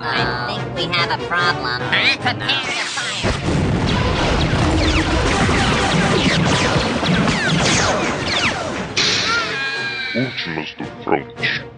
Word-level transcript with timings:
I 0.00 0.46
think 0.48 0.76
we 0.76 0.84
have 0.96 1.20
a 1.20 1.26
problem. 1.26 1.78
Prepare 1.88 2.34
to 2.34 2.86
fire. 2.86 3.34
Últimas 10.14 10.74
do 10.78 10.84
Front. 11.02 11.73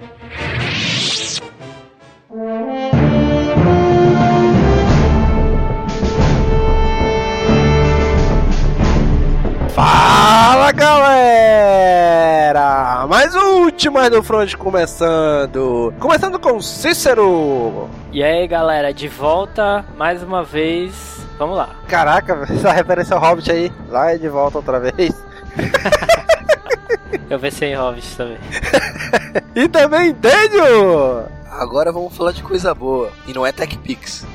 Últimas 13.87 14.11
do 14.11 14.21
Front 14.21 14.55
começando! 14.57 15.95
Começando 16.01 16.41
com 16.41 16.61
Cícero! 16.61 17.89
E 18.11 18.21
aí, 18.21 18.49
galera, 18.49 18.93
de 18.93 19.07
volta 19.07 19.85
mais 19.97 20.25
uma 20.25 20.43
vez. 20.43 21.25
Vamos 21.39 21.57
lá. 21.57 21.77
Caraca, 21.87 22.45
essa 22.51 22.73
referência 22.73 23.15
ao 23.15 23.23
Hobbit 23.23 23.49
aí, 23.49 23.73
lá 23.89 24.13
e 24.13 24.19
de 24.19 24.29
volta 24.29 24.59
outra 24.59 24.81
vez. 24.81 25.15
Eu 27.31 27.39
pensei 27.39 27.75
em 27.75 27.77
Hobbit 27.77 28.17
também. 28.17 28.39
E 29.55 29.69
também 29.69 30.13
Daniel! 30.15 31.29
Agora 31.49 31.93
vamos 31.93 32.17
falar 32.17 32.33
de 32.33 32.43
coisa 32.43 32.75
boa. 32.75 33.13
E 33.25 33.33
não 33.33 33.47
é 33.47 33.53
TechPix. 33.53 34.27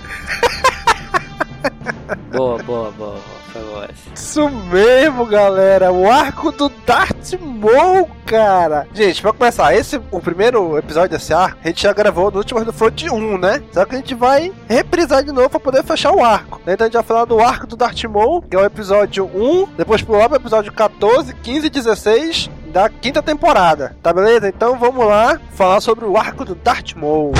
Boa, 2.31 2.57
boa, 2.63 2.89
boa, 2.91 2.91
boa. 2.91 3.40
Essa. 3.55 4.13
Isso 4.15 4.49
mesmo, 4.49 5.25
galera! 5.25 5.91
O 5.91 6.09
arco 6.09 6.51
do 6.51 6.69
Darth 6.85 7.33
Maul, 7.39 8.09
cara! 8.25 8.87
Gente, 8.93 9.21
pra 9.21 9.33
começar, 9.33 9.75
esse, 9.75 9.99
o 10.09 10.19
primeiro 10.19 10.77
episódio 10.77 11.09
desse 11.09 11.33
arco, 11.33 11.57
a 11.63 11.67
gente 11.67 11.83
já 11.83 11.91
gravou 11.93 12.31
no 12.31 12.37
último 12.37 12.63
do 12.63 12.71
Front 12.71 13.03
1, 13.03 13.37
né? 13.37 13.61
Só 13.71 13.85
que 13.85 13.95
a 13.95 13.97
gente 13.97 14.15
vai 14.15 14.51
reprisar 14.69 15.23
de 15.23 15.31
novo 15.31 15.49
pra 15.49 15.59
poder 15.59 15.83
fechar 15.83 16.11
o 16.13 16.23
arco. 16.23 16.61
Então 16.65 16.85
a 16.85 16.87
gente 16.87 16.93
vai 16.93 17.03
falar 17.03 17.25
do 17.25 17.39
arco 17.39 17.67
do 17.67 17.75
Darth 17.75 18.03
Maul, 18.05 18.41
que 18.41 18.55
é 18.55 18.59
o 18.59 18.65
episódio 18.65 19.25
1, 19.25 19.67
depois 19.77 20.01
pular 20.01 20.29
pro 20.29 20.37
episódio 20.37 20.71
14, 20.71 21.33
15 21.35 21.67
e 21.67 21.69
16 21.69 22.49
da 22.71 22.89
quinta 22.89 23.21
temporada, 23.21 23.95
tá 24.01 24.13
beleza? 24.13 24.47
Então 24.47 24.79
vamos 24.79 25.05
lá 25.05 25.39
falar 25.53 25.81
sobre 25.81 26.05
o 26.05 26.15
arco 26.17 26.45
do 26.45 26.55
Darth 26.55 26.93
Maul. 26.95 27.33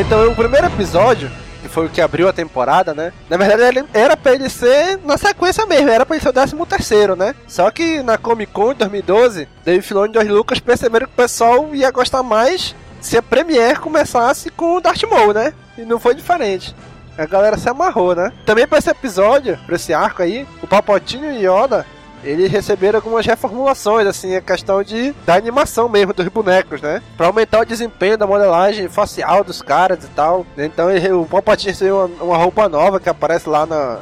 Então, 0.00 0.28
o 0.28 0.34
primeiro 0.34 0.66
episódio, 0.66 1.30
que 1.62 1.68
foi 1.68 1.86
o 1.86 1.88
que 1.88 2.00
abriu 2.00 2.28
a 2.28 2.32
temporada, 2.32 2.92
né? 2.92 3.12
Na 3.30 3.36
verdade, 3.36 3.62
ele 3.62 3.84
era 3.94 4.16
pra 4.16 4.34
ele 4.34 4.48
ser 4.48 4.98
na 5.04 5.16
sequência 5.16 5.64
mesmo, 5.66 5.88
era 5.88 6.04
pra 6.04 6.16
ele 6.16 6.22
ser 6.22 6.30
o 6.30 6.32
13 6.32 6.56
terceiro, 6.66 7.14
né? 7.14 7.32
Só 7.46 7.70
que 7.70 8.02
na 8.02 8.18
Comic 8.18 8.52
Con 8.52 8.72
de 8.72 8.80
2012, 8.80 9.48
Dave 9.64 9.82
Filoni 9.82 10.10
e 10.10 10.14
George 10.14 10.32
Lucas 10.32 10.58
perceberam 10.58 11.06
que 11.06 11.12
o 11.12 11.16
pessoal 11.16 11.72
ia 11.72 11.92
gostar 11.92 12.24
mais 12.24 12.74
se 13.00 13.16
a 13.16 13.22
Premiere 13.22 13.78
começasse 13.78 14.50
com 14.50 14.76
o 14.76 14.80
Darth 14.80 15.04
Maul, 15.04 15.32
né? 15.32 15.52
E 15.78 15.82
não 15.82 16.00
foi 16.00 16.14
diferente. 16.16 16.74
A 17.16 17.24
galera 17.24 17.56
se 17.56 17.68
amarrou, 17.68 18.16
né? 18.16 18.32
Também 18.44 18.66
pra 18.66 18.78
esse 18.78 18.90
episódio, 18.90 19.56
pra 19.64 19.76
esse 19.76 19.94
arco 19.94 20.22
aí, 20.22 20.44
o 20.60 20.66
Papotinho 20.66 21.30
e 21.30 21.46
Yoda 21.46 21.86
eles 22.24 22.50
receberam 22.50 22.98
algumas 22.98 23.26
reformulações, 23.26 24.06
assim, 24.06 24.34
a 24.34 24.40
questão 24.40 24.82
de 24.82 25.12
da 25.26 25.34
animação 25.34 25.88
mesmo 25.88 26.12
dos 26.12 26.26
bonecos, 26.28 26.80
né? 26.80 27.02
Pra 27.16 27.26
aumentar 27.26 27.60
o 27.60 27.64
desempenho 27.64 28.18
da 28.18 28.26
modelagem 28.26 28.88
facial 28.88 29.44
dos 29.44 29.60
caras 29.62 30.04
e 30.04 30.08
tal. 30.08 30.46
Então 30.56 30.90
ele, 30.90 31.12
o 31.12 31.24
Palpatine 31.24 31.72
recebeu 31.72 31.96
uma, 31.96 32.24
uma 32.24 32.36
roupa 32.36 32.68
nova 32.68 32.98
que 32.98 33.08
aparece 33.08 33.48
lá 33.48 33.66
na, 33.66 34.00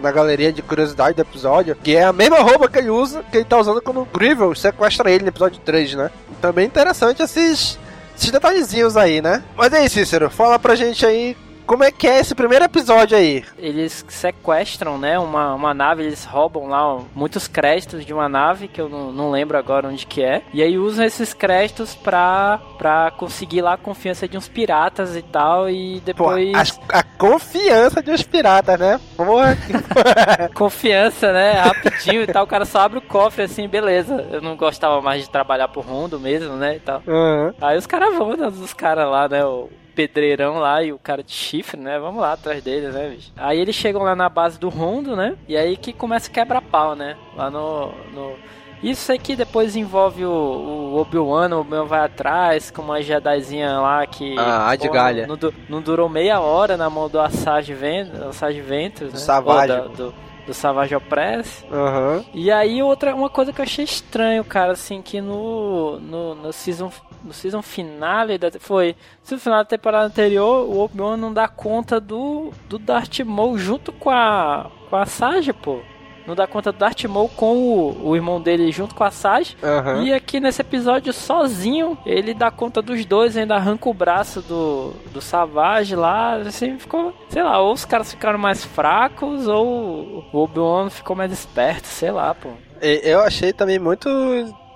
na 0.00 0.12
galeria 0.12 0.52
de 0.52 0.62
curiosidade 0.62 1.16
do 1.16 1.22
episódio, 1.22 1.76
que 1.82 1.96
é 1.96 2.04
a 2.04 2.12
mesma 2.12 2.38
roupa 2.40 2.68
que 2.68 2.78
ele 2.78 2.90
usa, 2.90 3.24
que 3.30 3.38
ele 3.38 3.44
tá 3.44 3.58
usando 3.58 3.82
quando 3.82 4.00
o 4.00 4.04
Grievous 4.06 4.60
sequestra 4.60 5.10
ele 5.10 5.24
no 5.24 5.28
episódio 5.28 5.60
3, 5.64 5.94
né? 5.94 6.10
Também 6.40 6.66
interessante 6.66 7.22
esses, 7.22 7.78
esses 8.16 8.30
detalhezinhos 8.30 8.96
aí, 8.96 9.20
né? 9.20 9.42
Mas 9.56 9.72
aí, 9.72 9.88
Cícero, 9.88 10.30
fala 10.30 10.58
pra 10.58 10.74
gente 10.74 11.04
aí 11.04 11.36
como 11.66 11.84
é 11.84 11.90
que 11.90 12.06
é 12.06 12.18
esse 12.18 12.34
primeiro 12.34 12.64
episódio 12.64 13.16
aí? 13.16 13.44
Eles 13.58 14.04
sequestram, 14.08 14.98
né, 14.98 15.18
uma, 15.18 15.54
uma 15.54 15.74
nave, 15.74 16.02
eles 16.02 16.24
roubam 16.24 16.66
lá 16.66 17.00
muitos 17.14 17.48
créditos 17.48 18.04
de 18.04 18.12
uma 18.12 18.28
nave, 18.28 18.68
que 18.68 18.80
eu 18.80 18.88
não, 18.88 19.12
não 19.12 19.30
lembro 19.30 19.56
agora 19.56 19.88
onde 19.88 20.06
que 20.06 20.22
é. 20.22 20.42
E 20.52 20.62
aí 20.62 20.78
usam 20.78 21.04
esses 21.04 21.34
créditos 21.34 21.94
pra, 21.94 22.60
pra 22.78 23.10
conseguir 23.12 23.62
lá 23.62 23.74
a 23.74 23.78
confiança 23.78 24.28
de 24.28 24.36
uns 24.36 24.48
piratas 24.48 25.16
e 25.16 25.22
tal, 25.22 25.68
e 25.68 26.00
Pô, 26.00 26.04
depois... 26.04 26.80
a, 26.88 27.00
a 27.00 27.02
confiança 27.02 28.02
de 28.02 28.10
uns 28.10 28.22
piratas, 28.22 28.78
né? 28.78 29.00
Porra. 29.16 29.56
Confiança, 30.54 31.32
né? 31.32 31.52
Rapidinho 31.52 32.22
e 32.22 32.26
tal. 32.26 32.44
O 32.44 32.46
cara 32.46 32.64
só 32.64 32.80
abre 32.80 32.98
o 32.98 33.02
cofre 33.02 33.44
assim, 33.44 33.68
beleza. 33.68 34.26
Eu 34.30 34.40
não 34.40 34.56
gostava 34.56 35.00
mais 35.00 35.22
de 35.22 35.30
trabalhar 35.30 35.68
por 35.68 35.84
Rondo 35.84 36.18
mesmo, 36.20 36.56
né? 36.56 36.76
E 36.76 36.80
tal. 36.80 37.02
Uhum. 37.06 37.52
Aí 37.60 37.78
os 37.78 37.86
caras 37.86 38.14
vão, 38.16 38.36
né, 38.36 38.46
os 38.48 38.74
caras 38.74 39.08
lá, 39.08 39.28
né? 39.28 39.44
O 39.44 39.70
pedreirão 39.94 40.58
lá 40.58 40.82
e 40.82 40.92
o 40.92 40.98
cara 40.98 41.22
de 41.22 41.32
chifre, 41.32 41.80
né? 41.80 41.98
Vamos 41.98 42.20
lá 42.20 42.32
atrás 42.32 42.62
deles, 42.62 42.92
né, 42.94 43.10
bicho? 43.10 43.32
Aí 43.36 43.58
eles 43.58 43.74
chegam 43.74 44.02
lá 44.02 44.14
na 44.14 44.28
base 44.28 44.58
do 44.58 44.68
Rondo, 44.68 45.14
né? 45.16 45.36
E 45.48 45.56
aí 45.56 45.76
que 45.76 45.92
começa 45.92 46.30
a 46.30 46.32
quebra-pau, 46.34 46.94
né? 46.94 47.16
Lá 47.36 47.50
no. 47.50 47.92
no... 48.12 48.36
Isso 48.82 49.10
aqui 49.10 49.34
depois 49.34 49.76
envolve 49.76 50.26
o, 50.26 50.30
o 50.30 50.96
Obi-Wan, 51.00 51.48
o 51.56 51.60
Obi-Wan 51.60 51.86
vai 51.86 52.00
atrás, 52.00 52.70
com 52.70 52.82
uma 52.82 53.00
Jedizinha 53.00 53.78
lá 53.78 54.06
que... 54.06 54.34
Ah, 54.38 54.76
de 54.76 54.90
galha. 54.90 55.26
Não, 55.26 55.38
não 55.70 55.80
durou 55.80 56.06
meia 56.06 56.38
hora 56.40 56.76
na 56.76 56.90
mão 56.90 57.08
do 57.08 57.18
Assage 57.18 57.72
Ventress, 57.72 58.22
Assage 58.22 58.60
Ventress 58.60 59.12
né? 59.14 59.18
Savage. 59.18 59.68
Da- 59.68 59.80
do, 59.86 60.14
do 60.46 60.54
Savage 60.54 60.94
Opress. 60.94 61.64
Uhum. 61.70 62.24
E 62.34 62.50
aí 62.50 62.82
outra 62.82 63.14
uma 63.14 63.30
coisa 63.30 63.52
que 63.52 63.60
eu 63.60 63.64
achei 63.64 63.84
estranho, 63.84 64.44
cara, 64.44 64.72
assim, 64.72 65.02
que 65.02 65.20
no 65.20 65.98
no, 66.00 66.34
no 66.34 66.52
season 66.52 66.90
no 67.22 67.32
season 67.32 67.62
finale 67.62 68.36
da 68.36 68.50
foi 68.58 68.94
no 69.30 69.38
final 69.38 69.60
da 69.60 69.64
temporada 69.64 70.06
anterior, 70.06 70.68
o 70.68 70.80
Obi-Wan 70.80 71.16
não 71.16 71.32
dá 71.32 71.48
conta 71.48 71.98
do 72.00 72.52
do 72.68 72.78
Darth 72.78 73.20
Maul 73.20 73.58
junto 73.58 73.92
com 73.92 74.10
a 74.10 74.70
com 74.90 74.96
a 74.96 75.06
Sage, 75.06 75.52
pô. 75.52 75.80
Não 76.26 76.34
dá 76.34 76.46
conta 76.46 76.72
do 76.72 76.78
Darth 76.78 77.04
Maul 77.04 77.28
com 77.28 77.56
o, 77.56 78.08
o 78.10 78.16
irmão 78.16 78.40
dele 78.40 78.72
junto 78.72 78.94
com 78.94 79.04
a 79.04 79.10
Sage. 79.10 79.56
Uhum. 79.62 80.02
E 80.04 80.12
aqui 80.12 80.40
nesse 80.40 80.60
episódio, 80.62 81.12
sozinho, 81.12 81.98
ele 82.06 82.32
dá 82.32 82.50
conta 82.50 82.80
dos 82.80 83.04
dois, 83.04 83.36
ainda 83.36 83.56
arranca 83.56 83.88
o 83.88 83.94
braço 83.94 84.40
do, 84.40 84.92
do 85.12 85.20
Savage 85.20 85.94
lá. 85.94 86.36
Assim, 86.36 86.78
ficou, 86.78 87.12
sei 87.28 87.42
lá, 87.42 87.60
ou 87.60 87.72
os 87.72 87.84
caras 87.84 88.10
ficaram 88.10 88.38
mais 88.38 88.64
fracos, 88.64 89.46
ou 89.46 90.24
o 90.32 90.38
Obi-Wan 90.38 90.88
ficou 90.90 91.14
mais 91.14 91.32
esperto, 91.32 91.86
sei 91.86 92.10
lá, 92.10 92.34
pô. 92.34 92.50
Eu 92.80 93.20
achei 93.20 93.52
também 93.52 93.78
muito, 93.78 94.08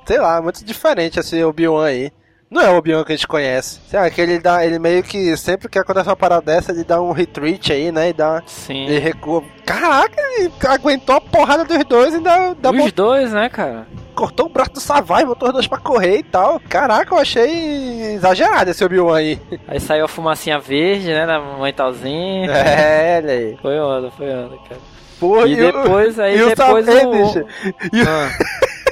sei 0.06 0.18
lá, 0.18 0.40
muito 0.40 0.64
diferente 0.64 1.18
esse 1.18 1.42
Obi-Wan 1.42 1.86
aí. 1.86 2.12
Não 2.50 2.62
é 2.62 2.70
o 2.70 2.76
Obi-Wan 2.78 3.04
que 3.04 3.12
a 3.12 3.16
gente 3.16 3.28
conhece. 3.28 3.78
Sei 3.88 4.00
lá, 4.00 4.08
que 4.08 4.20
ele 4.20 4.38
dá, 4.38 4.64
ele 4.64 4.78
meio 4.78 5.02
que 5.02 5.36
sempre 5.36 5.68
que 5.68 5.78
acontece 5.78 6.08
uma 6.08 6.16
parada 6.16 6.46
dessa, 6.46 6.72
ele 6.72 6.82
dá 6.82 7.00
um 7.00 7.12
retreat 7.12 7.70
aí, 7.70 7.92
né? 7.92 8.08
E 8.08 8.12
dá. 8.14 8.42
Sim. 8.46 8.86
Ele 8.86 8.98
recua. 8.98 9.44
Caraca, 9.66 10.18
ele 10.38 10.50
aguentou 10.66 11.17
porrada 11.30 11.64
dos 11.64 11.84
dois 11.84 12.12
e 12.14 12.16
ainda, 12.16 12.34
ainda 12.34 12.70
Os 12.70 12.92
dois, 12.92 13.32
né, 13.32 13.48
cara? 13.48 13.86
cortou 14.14 14.46
o 14.46 14.48
braço 14.48 14.72
do 14.72 14.80
Savai, 14.80 15.24
botou 15.24 15.46
os 15.48 15.54
dois 15.54 15.66
pra 15.68 15.78
correr 15.78 16.18
e 16.18 16.22
tal. 16.24 16.58
Caraca, 16.68 17.14
eu 17.14 17.18
achei 17.20 18.14
exagerado 18.14 18.68
esse 18.70 18.84
Obi-Wan 18.84 19.16
aí. 19.16 19.40
Aí 19.68 19.78
saiu 19.78 20.06
a 20.06 20.08
fumacinha 20.08 20.58
verde, 20.58 21.06
né, 21.06 21.24
na 21.24 21.38
mentalzinha. 21.62 22.50
É, 22.50 23.18
olha 23.22 23.32
aí. 23.32 23.56
Foi 23.62 23.78
onda, 23.78 24.10
foi 24.10 24.28
onda, 24.28 24.56
cara. 24.68 24.80
Porra, 25.20 25.46
E 25.46 25.54
o- 25.54 25.56
depois, 25.72 26.18
aí 26.18 26.36
e 26.36 26.42
o 26.42 26.48
depois 26.48 26.84
Savage, 26.86 27.06
o... 27.06 27.10
bicho, 27.12 27.44
E, 27.92 28.02
o- 28.02 28.08
Ah. 28.08 28.28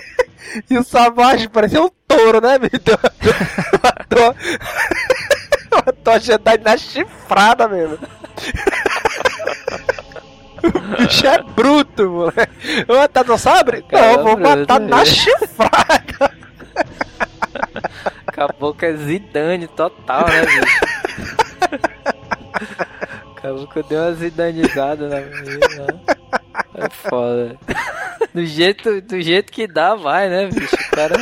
e 0.71 0.79
o 0.79 0.85
Savage 0.85 1.49
parecia 1.49 1.83
um 1.83 1.91
touro, 2.07 2.41
né, 2.41 2.57
bicho? 2.61 2.73
Matou, 3.83 4.35
matou 5.87 6.15
a 6.15 6.19
Jedi 6.21 6.59
na 6.65 6.77
chifrada 6.77 7.67
mesmo. 7.67 7.99
O 10.75 10.97
bicho 10.97 11.27
é 11.27 11.43
bruto, 11.43 12.09
moleque. 12.09 12.85
Vou 12.87 12.99
matar 12.99 13.25
no 13.25 13.39
sabre? 13.39 13.85
Não, 13.93 14.23
vou 14.23 14.37
bruto, 14.37 14.59
matar 14.59 14.81
na 14.81 15.05
chifrada. 15.05 16.37
Acabou 18.27 18.75
que 18.75 18.87
é 18.87 18.93
Zidane 18.95 19.67
total, 19.69 20.27
né, 20.27 20.45
bicho? 20.45 20.81
Acabou 23.37 23.67
que 23.67 23.79
eu 23.79 23.83
dei 23.85 23.99
uma 23.99 24.13
zidanizada 24.13 25.09
na 25.09 25.21
menina. 25.21 26.03
É 26.75 26.91
foda. 26.91 27.57
Do 28.35 28.45
jeito, 28.45 29.01
do 29.01 29.21
jeito 29.21 29.53
que 29.53 29.67
dá, 29.67 29.95
vai, 29.95 30.29
né, 30.29 30.49
bicho? 30.49 30.75
O 30.75 30.91
cara. 30.91 31.17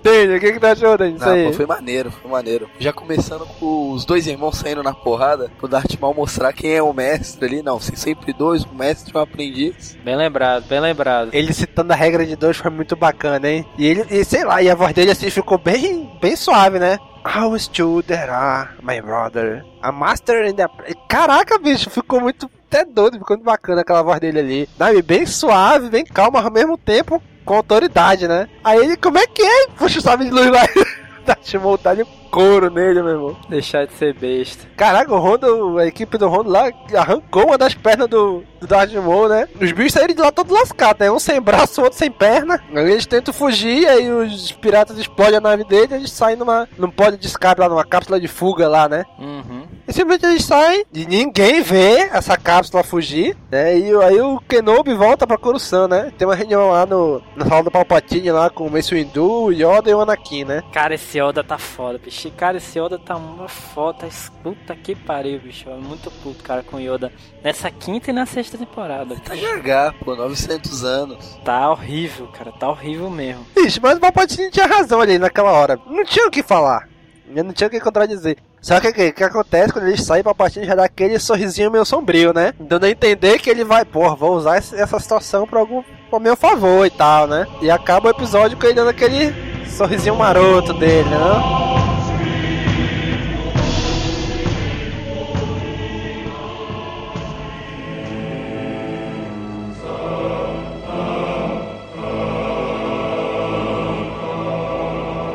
Entende? 0.00 0.36
O 0.36 0.40
que 0.40 0.52
que 0.52 0.60
tu 0.60 0.66
achou, 0.66 0.96
Dani? 0.96 1.16
Isso 1.16 1.24
Não, 1.26 1.32
aí. 1.32 1.46
pô, 1.46 1.52
foi 1.52 1.66
maneiro, 1.66 2.10
foi 2.10 2.30
maneiro. 2.30 2.70
Já 2.78 2.92
começando 2.92 3.46
com 3.58 3.92
os 3.92 4.06
dois 4.06 4.26
irmãos 4.26 4.56
saindo 4.56 4.82
na 4.82 4.94
porrada, 4.94 5.50
pro 5.58 5.68
Darth 5.68 5.94
Maul 6.00 6.14
mostrar 6.14 6.52
quem 6.54 6.72
é 6.72 6.82
o 6.82 6.92
mestre 6.92 7.44
ali. 7.46 7.62
Não, 7.62 7.78
se 7.78 7.94
sempre 7.96 8.32
dois, 8.32 8.64
um 8.64 8.74
mestre 8.74 9.12
e 9.14 9.18
um 9.18 9.20
aprendiz. 9.20 9.98
Bem 10.02 10.16
lembrado, 10.16 10.64
bem 10.66 10.80
lembrado. 10.80 11.30
Ele 11.34 11.52
citando 11.52 11.92
a 11.92 11.96
regra 11.96 12.24
de 12.24 12.34
dois 12.34 12.56
foi 12.56 12.70
muito 12.70 12.96
bacana, 12.96 13.46
hein? 13.48 13.66
E 13.76 13.86
ele, 13.86 14.06
e 14.10 14.24
sei 14.24 14.42
lá, 14.44 14.62
e 14.62 14.70
a 14.70 14.74
voz 14.74 14.94
dele 14.94 15.10
assim 15.10 15.28
ficou 15.28 15.58
bem 15.58 16.10
bem 16.20 16.34
suave, 16.34 16.78
né? 16.78 16.98
How 17.22 17.58
still 17.58 18.02
there 18.02 18.30
are, 18.30 18.70
my 18.82 19.02
brother. 19.02 19.62
A 19.82 19.92
master 19.92 20.46
in 20.46 20.54
the... 20.54 20.66
Caraca, 21.06 21.58
bicho, 21.58 21.90
ficou 21.90 22.18
muito 22.18 22.50
até 22.66 22.84
doido, 22.86 23.18
ficou 23.18 23.36
muito 23.36 23.44
bacana 23.44 23.82
aquela 23.82 24.02
voz 24.02 24.18
dele 24.20 24.38
ali. 24.38 24.68
Sabe, 24.78 25.02
bem 25.02 25.26
suave, 25.26 25.90
bem 25.90 26.04
calma, 26.04 26.40
ao 26.40 26.50
mesmo 26.50 26.78
tempo 26.78 27.22
com 27.50 27.56
autoridade, 27.56 28.28
né? 28.28 28.48
Aí 28.62 28.78
ele, 28.78 28.96
como 28.96 29.18
é 29.18 29.26
que 29.26 29.42
é? 29.42 29.66
Puxa 29.76 29.98
o 29.98 30.02
sabe 30.02 30.24
de 30.24 30.30
luz 30.30 30.48
lá. 30.52 30.60
tá 31.26 31.34
te 31.34 31.58
montado 31.58 32.06
couro 32.30 32.70
nele, 32.70 33.02
meu 33.02 33.12
irmão. 33.12 33.36
Deixar 33.48 33.86
de 33.86 33.92
ser 33.94 34.14
besta. 34.14 34.68
Caraca, 34.76 35.12
o 35.12 35.18
Rondo, 35.18 35.78
a 35.78 35.86
equipe 35.86 36.16
do 36.16 36.28
Rondo 36.28 36.48
lá 36.48 36.70
arrancou 36.96 37.46
uma 37.48 37.58
das 37.58 37.74
pernas 37.74 38.08
do, 38.08 38.44
do 38.60 38.66
Darth 38.68 38.92
Maul, 38.92 39.28
né? 39.28 39.48
Os 39.60 39.72
bichos 39.72 39.94
saíram 39.94 40.14
de 40.14 40.20
lá 40.20 40.30
todo 40.30 40.54
lascados, 40.54 41.00
né? 41.00 41.10
Um 41.10 41.18
sem 41.18 41.40
braço, 41.40 41.82
outro 41.82 41.98
sem 41.98 42.10
perna. 42.10 42.62
Aí 42.72 42.92
eles 42.92 43.04
tentam 43.04 43.34
fugir, 43.34 43.86
aí 43.88 44.08
os 44.10 44.52
piratas 44.52 44.96
explodem 44.96 45.38
a 45.38 45.40
nave 45.40 45.64
dele 45.64 45.94
e 45.94 45.96
eles 45.96 46.12
saem 46.12 46.36
numa. 46.36 46.68
Não 46.78 46.88
pode 46.88 47.16
de 47.16 47.26
escape 47.26 47.60
lá, 47.60 47.68
numa 47.68 47.84
cápsula 47.84 48.20
de 48.20 48.28
fuga 48.28 48.68
lá, 48.68 48.88
né? 48.88 49.04
Uhum. 49.18 49.59
E 49.90 49.92
simplesmente 49.92 50.24
eles 50.24 50.44
saem 50.44 50.84
e 50.94 51.04
ninguém 51.04 51.62
vê 51.62 52.08
essa 52.12 52.36
cápsula 52.36 52.84
fugir, 52.84 53.36
né? 53.50 53.76
E 53.76 53.92
aí 54.04 54.20
o 54.20 54.38
Kenobi 54.38 54.94
volta 54.94 55.26
pra 55.26 55.36
Coruscant, 55.36 55.90
né? 55.90 56.12
Tem 56.16 56.28
uma 56.28 56.34
reunião 56.36 56.70
lá 56.70 56.86
no, 56.86 57.20
na 57.34 57.44
sala 57.44 57.64
do 57.64 57.72
Palpatine 57.72 58.30
lá 58.30 58.48
com 58.48 58.68
o 58.68 58.70
Mace 58.70 58.94
Windu, 58.94 59.46
o 59.46 59.50
Yoda 59.50 59.90
e 59.90 59.94
o 59.94 60.00
Anakin, 60.00 60.44
né? 60.44 60.62
Cara, 60.72 60.94
esse 60.94 61.18
Yoda 61.18 61.42
tá 61.42 61.58
foda, 61.58 61.98
bicho. 61.98 62.30
Cara, 62.36 62.58
esse 62.58 62.78
Yoda 62.78 63.00
tá 63.00 63.16
uma 63.16 63.48
foda. 63.48 64.08
Puta 64.44 64.76
que 64.76 64.94
pariu, 64.94 65.40
bicho. 65.40 65.68
É 65.68 65.74
muito 65.74 66.08
puto, 66.22 66.40
cara, 66.44 66.62
com 66.62 66.76
o 66.76 66.80
Yoda. 66.80 67.12
Nessa 67.42 67.68
quinta 67.68 68.10
e 68.10 68.12
na 68.12 68.26
sexta 68.26 68.56
temporada. 68.56 69.16
Tá 69.16 69.34
GH, 69.34 70.04
pô, 70.04 70.14
900 70.14 70.84
anos. 70.84 71.36
Tá 71.44 71.68
horrível, 71.68 72.28
cara. 72.28 72.52
Tá 72.52 72.70
horrível 72.70 73.10
mesmo. 73.10 73.44
Bicho, 73.56 73.80
mas 73.82 73.96
o 73.96 74.00
Palpatine 74.00 74.52
tinha 74.52 74.66
razão 74.68 75.00
ali 75.00 75.18
naquela 75.18 75.50
hora. 75.50 75.80
Não 75.84 76.04
tinha 76.04 76.28
o 76.28 76.30
que 76.30 76.44
falar. 76.44 76.88
Eu 77.34 77.42
não 77.42 77.52
tinha 77.52 77.66
o 77.66 77.70
que 77.70 77.80
contradizer. 77.80 78.36
Só 78.60 78.78
que 78.78 78.88
o 78.88 78.92
que, 78.92 79.12
que, 79.12 79.24
acontece 79.24 79.72
quando 79.72 79.88
ele 79.88 79.96
sai, 79.96 80.22
Palpatine 80.22 80.66
já 80.66 80.74
dá 80.74 80.84
aquele 80.84 81.18
sorrisinho 81.18 81.70
meio 81.70 81.84
sombrio, 81.84 82.32
né? 82.32 82.52
Dando 82.60 82.84
a 82.84 82.90
entender 82.90 83.38
que 83.38 83.48
ele 83.48 83.64
vai, 83.64 83.84
pô, 83.84 84.14
vou 84.14 84.36
usar 84.36 84.56
essa 84.56 84.98
situação 84.98 85.46
pra 85.46 85.60
algum 85.60 85.82
pro 86.10 86.20
meu 86.20 86.36
favor 86.36 86.84
e 86.84 86.90
tal, 86.90 87.26
né? 87.26 87.46
E 87.62 87.70
acaba 87.70 88.08
o 88.08 88.10
episódio 88.10 88.58
com 88.58 88.66
ele 88.66 88.74
dando 88.74 88.90
aquele 88.90 89.32
sorrisinho 89.66 90.16
maroto 90.16 90.74
dele, 90.74 91.08
né? 91.08 91.89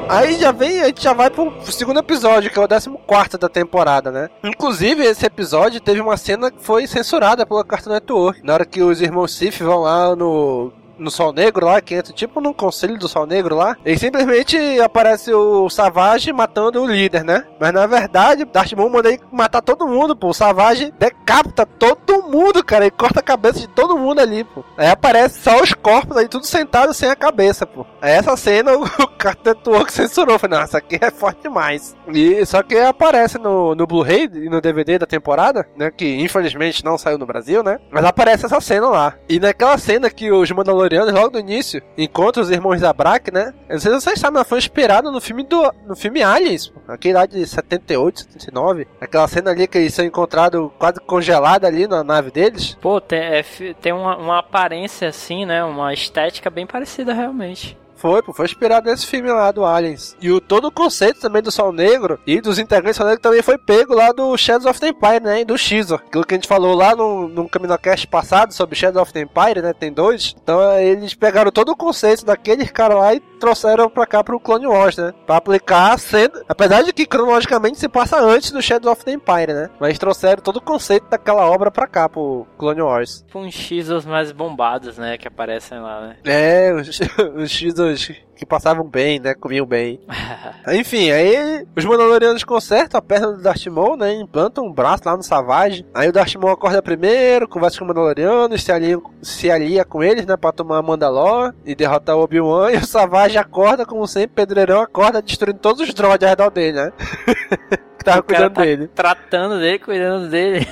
Aí 0.07 0.39
já 0.39 0.51
vem, 0.51 0.81
a 0.81 0.85
gente 0.85 1.01
já 1.01 1.13
vai 1.13 1.29
pro 1.29 1.51
segundo 1.63 1.99
episódio, 1.99 2.51
que 2.51 2.59
é 2.59 2.61
o 2.61 2.67
14 2.67 3.37
da 3.39 3.49
temporada, 3.49 4.11
né? 4.11 4.29
Inclusive, 4.43 5.03
esse 5.03 5.25
episódio 5.25 5.81
teve 5.81 5.99
uma 5.99 6.15
cena 6.15 6.51
que 6.51 6.63
foi 6.63 6.85
censurada 6.85 7.45
pela 7.45 7.65
Cartoon 7.65 7.93
Network. 7.93 8.43
Na 8.43 8.53
hora 8.53 8.65
que 8.65 8.83
os 8.83 9.01
irmãos 9.01 9.33
Sif 9.33 9.61
vão 9.63 9.79
lá 9.79 10.15
no 10.15 10.71
no 10.97 11.11
Sol 11.11 11.33
Negro 11.33 11.65
lá, 11.65 11.81
que 11.81 11.95
entra 11.95 12.13
tipo 12.13 12.41
num 12.41 12.53
conselho 12.53 12.97
do 12.97 13.07
Sol 13.07 13.25
Negro 13.25 13.55
lá, 13.55 13.77
e 13.85 13.97
simplesmente 13.97 14.57
aparece 14.81 15.33
o 15.33 15.69
Savage 15.69 16.31
matando 16.31 16.81
o 16.81 16.87
líder, 16.87 17.23
né? 17.23 17.45
Mas 17.59 17.73
na 17.73 17.85
verdade, 17.85 18.45
Darth 18.45 18.73
Maul 18.73 18.89
manda 18.89 19.09
ele 19.09 19.21
matar 19.31 19.61
todo 19.61 19.87
mundo, 19.87 20.15
pô. 20.15 20.29
O 20.29 20.33
Savage 20.33 20.93
decapita 20.97 21.65
todo 21.65 22.23
mundo, 22.23 22.63
cara, 22.63 22.85
e 22.85 22.91
corta 22.91 23.19
a 23.19 23.23
cabeça 23.23 23.59
de 23.59 23.67
todo 23.67 23.97
mundo 23.97 24.19
ali, 24.19 24.43
pô. 24.43 24.63
Aí 24.77 24.89
aparece 24.89 25.41
só 25.41 25.61
os 25.61 25.73
corpos 25.73 26.17
aí, 26.17 26.27
tudo 26.27 26.45
sentado 26.45 26.93
sem 26.93 27.09
a 27.09 27.15
cabeça, 27.15 27.65
pô. 27.65 27.85
Aí 28.01 28.11
essa 28.11 28.35
cena 28.37 28.73
o 28.77 29.07
Cartoon 29.07 29.55
Network 29.55 29.91
censurou, 29.91 30.37
falei, 30.37 30.59
nossa, 30.59 30.77
aqui 30.77 30.97
é 31.01 31.11
forte 31.11 31.41
demais. 31.43 31.95
E 32.07 32.45
só 32.45 32.61
que 32.61 32.77
aparece 32.77 33.37
no, 33.37 33.75
no 33.75 33.87
Blu-ray 33.87 34.29
e 34.33 34.49
no 34.49 34.61
DVD 34.61 34.99
da 34.99 35.05
temporada, 35.05 35.67
né, 35.75 35.91
que 35.91 36.15
infelizmente 36.21 36.83
não 36.83 36.97
saiu 36.97 37.17
no 37.17 37.25
Brasil, 37.25 37.63
né? 37.63 37.79
Mas 37.91 38.05
aparece 38.05 38.45
essa 38.45 38.59
cena 38.61 38.87
lá. 38.87 39.13
E 39.27 39.39
naquela 39.39 39.77
cena 39.77 40.09
que 40.09 40.31
os 40.31 40.51
Mandalorianos 40.51 40.84
Mandalorianos, 40.85 41.13
logo 41.13 41.31
no 41.31 41.39
início, 41.39 41.81
encontra 41.97 42.41
os 42.41 42.49
irmãos 42.49 42.79
Zabrak, 42.79 43.31
né? 43.31 43.53
Eu 43.67 43.73
não 43.73 43.79
sei 43.79 43.91
se 43.91 44.01
vocês 44.01 44.19
sabem, 44.19 44.39
mas 44.39 44.47
foi 44.47 44.57
inspirado 44.57 45.11
no 45.11 45.19
filme 45.19 45.43
do 45.43 45.71
no 45.85 45.95
filme 45.95 46.23
Aliens, 46.23 46.71
aquele 46.87 47.15
lá 47.15 47.25
de 47.25 47.45
78, 47.45 48.21
79. 48.21 48.87
Aquela 49.01 49.27
cena 49.27 49.51
ali 49.51 49.67
que 49.67 49.77
eles 49.77 49.93
são 49.93 50.05
encontrados 50.05 50.71
quase 50.77 50.99
congelados 51.01 51.67
ali 51.67 51.87
na 51.87 52.03
nave 52.03 52.31
deles. 52.31 52.77
Pô, 52.81 53.01
tem, 53.01 53.19
é, 53.19 53.43
tem 53.81 53.93
uma, 53.93 54.17
uma 54.17 54.39
aparência 54.39 55.07
assim, 55.07 55.45
né? 55.45 55.63
Uma 55.63 55.93
estética 55.93 56.49
bem 56.49 56.65
parecida 56.65 57.13
realmente. 57.13 57.77
Foi, 58.05 58.21
pô, 58.21 58.31
foi 58.31 58.45
inspirado 58.45 58.87
nesse 58.87 59.07
filme 59.07 59.31
lá 59.31 59.51
do 59.51 59.65
Aliens. 59.65 60.15
E 60.21 60.31
o, 60.31 60.39
todo 60.39 60.67
o 60.67 60.71
conceito 60.71 61.19
também 61.19 61.41
do 61.41 61.49
Sol 61.49 61.71
Negro 61.71 62.19
e 62.27 62.39
dos 62.39 62.59
integrantes 62.59 62.97
do 62.97 63.01
Sol 63.01 63.07
Negro 63.07 63.23
também 63.23 63.41
foi 63.41 63.57
pego 63.57 63.95
lá 63.95 64.11
do 64.11 64.37
Shadows 64.37 64.67
of 64.67 64.79
the 64.79 64.89
Empire, 64.89 65.23
né? 65.23 65.41
E 65.41 65.45
do 65.45 65.57
Xizor. 65.57 66.03
Aquilo 66.05 66.23
que 66.23 66.35
a 66.35 66.37
gente 66.37 66.47
falou 66.47 66.75
lá 66.75 66.95
no, 66.95 67.27
no 67.27 67.49
Caminocast 67.49 68.05
passado 68.05 68.53
sobre 68.53 68.75
Shadows 68.75 69.01
of 69.01 69.11
the 69.11 69.21
Empire, 69.21 69.63
né? 69.63 69.73
Tem 69.73 69.91
dois. 69.91 70.35
Então 70.39 70.77
eles 70.77 71.15
pegaram 71.15 71.49
todo 71.49 71.69
o 71.69 71.75
conceito 71.75 72.23
daqueles 72.23 72.69
caras 72.69 72.99
lá 72.99 73.15
e 73.15 73.19
trouxeram 73.45 73.89
pra 73.89 74.07
cá 74.07 74.23
pro 74.23 74.39
Clone 74.39 74.65
Wars, 74.65 74.97
né? 74.97 75.13
Pra 75.25 75.37
aplicar 75.37 75.99
sendo. 75.99 76.43
Apesar 76.49 76.81
de 76.81 76.91
que 76.91 77.05
cronologicamente 77.05 77.77
se 77.77 77.87
passa 77.87 78.19
antes 78.19 78.51
do 78.51 78.61
Shadows 78.61 78.91
of 78.91 79.05
the 79.05 79.11
Empire, 79.11 79.53
né? 79.53 79.69
Mas 79.79 79.99
trouxeram 79.99 80.41
todo 80.41 80.57
o 80.57 80.61
conceito 80.61 81.07
daquela 81.09 81.47
obra 81.47 81.69
pra 81.69 81.85
cá, 81.85 82.09
pro 82.09 82.47
Clone 82.57 82.81
Wars. 82.81 83.23
Com 83.31 83.41
os 83.41 83.53
Xizors 83.53 84.05
mais 84.05 84.31
bombados, 84.31 84.97
né? 84.97 85.17
Que 85.17 85.27
aparecem 85.27 85.79
lá, 85.79 86.01
né? 86.01 86.17
É, 86.25 86.73
os, 86.73 86.99
os 87.37 87.51
Xizors 87.51 88.11
que 88.35 88.45
passavam 88.45 88.85
bem, 88.85 89.19
né? 89.19 89.33
Comiam 89.33 89.65
bem. 89.65 89.99
Enfim, 90.73 91.11
aí 91.11 91.65
os 91.75 91.85
Mandalorianos 91.85 92.43
consertam 92.43 92.97
a 92.97 93.01
perna 93.01 93.31
do 93.31 93.41
Darth 93.41 93.65
Maul, 93.67 93.95
né? 93.95 94.13
Implantam 94.13 94.65
um 94.65 94.73
braço 94.73 95.03
lá 95.05 95.15
no 95.15 95.23
Savage. 95.23 95.85
Aí 95.93 96.09
o 96.09 96.11
Darth 96.11 96.35
Maul 96.35 96.53
acorda 96.53 96.81
primeiro, 96.81 97.47
conversa 97.47 97.77
com 97.77 97.85
os 97.85 97.87
Mandalorianos, 97.87 98.63
se 98.63 98.71
alia, 98.71 98.97
se 99.21 99.49
alia 99.49 99.85
com 99.85 100.03
eles, 100.03 100.25
né? 100.25 100.35
Pra 100.35 100.51
tomar 100.51 100.77
a 100.77 100.81
Mandalor 100.81 101.53
e 101.65 101.73
derrotar 101.73 102.15
o 102.15 102.21
Obi-Wan. 102.21 102.65
E 102.75 102.77
o 102.77 102.85
Savage 102.85 103.37
acorda, 103.37 103.85
como 103.85 104.07
sempre, 104.07 104.35
Pedreirão 104.35 104.81
acorda 104.81 105.21
destruindo 105.21 105.59
todos 105.59 105.81
os 105.81 105.93
droids 105.93 106.23
ao 106.23 106.29
redor 106.29 106.49
dele, 106.49 106.77
né? 106.77 106.91
que 107.97 108.03
tava 108.03 108.21
cuidando 108.21 108.53
tá 108.53 108.61
dele. 108.61 108.87
Tratando 108.87 109.59
dele, 109.59 109.79
cuidando 109.79 110.29
dele. 110.29 110.67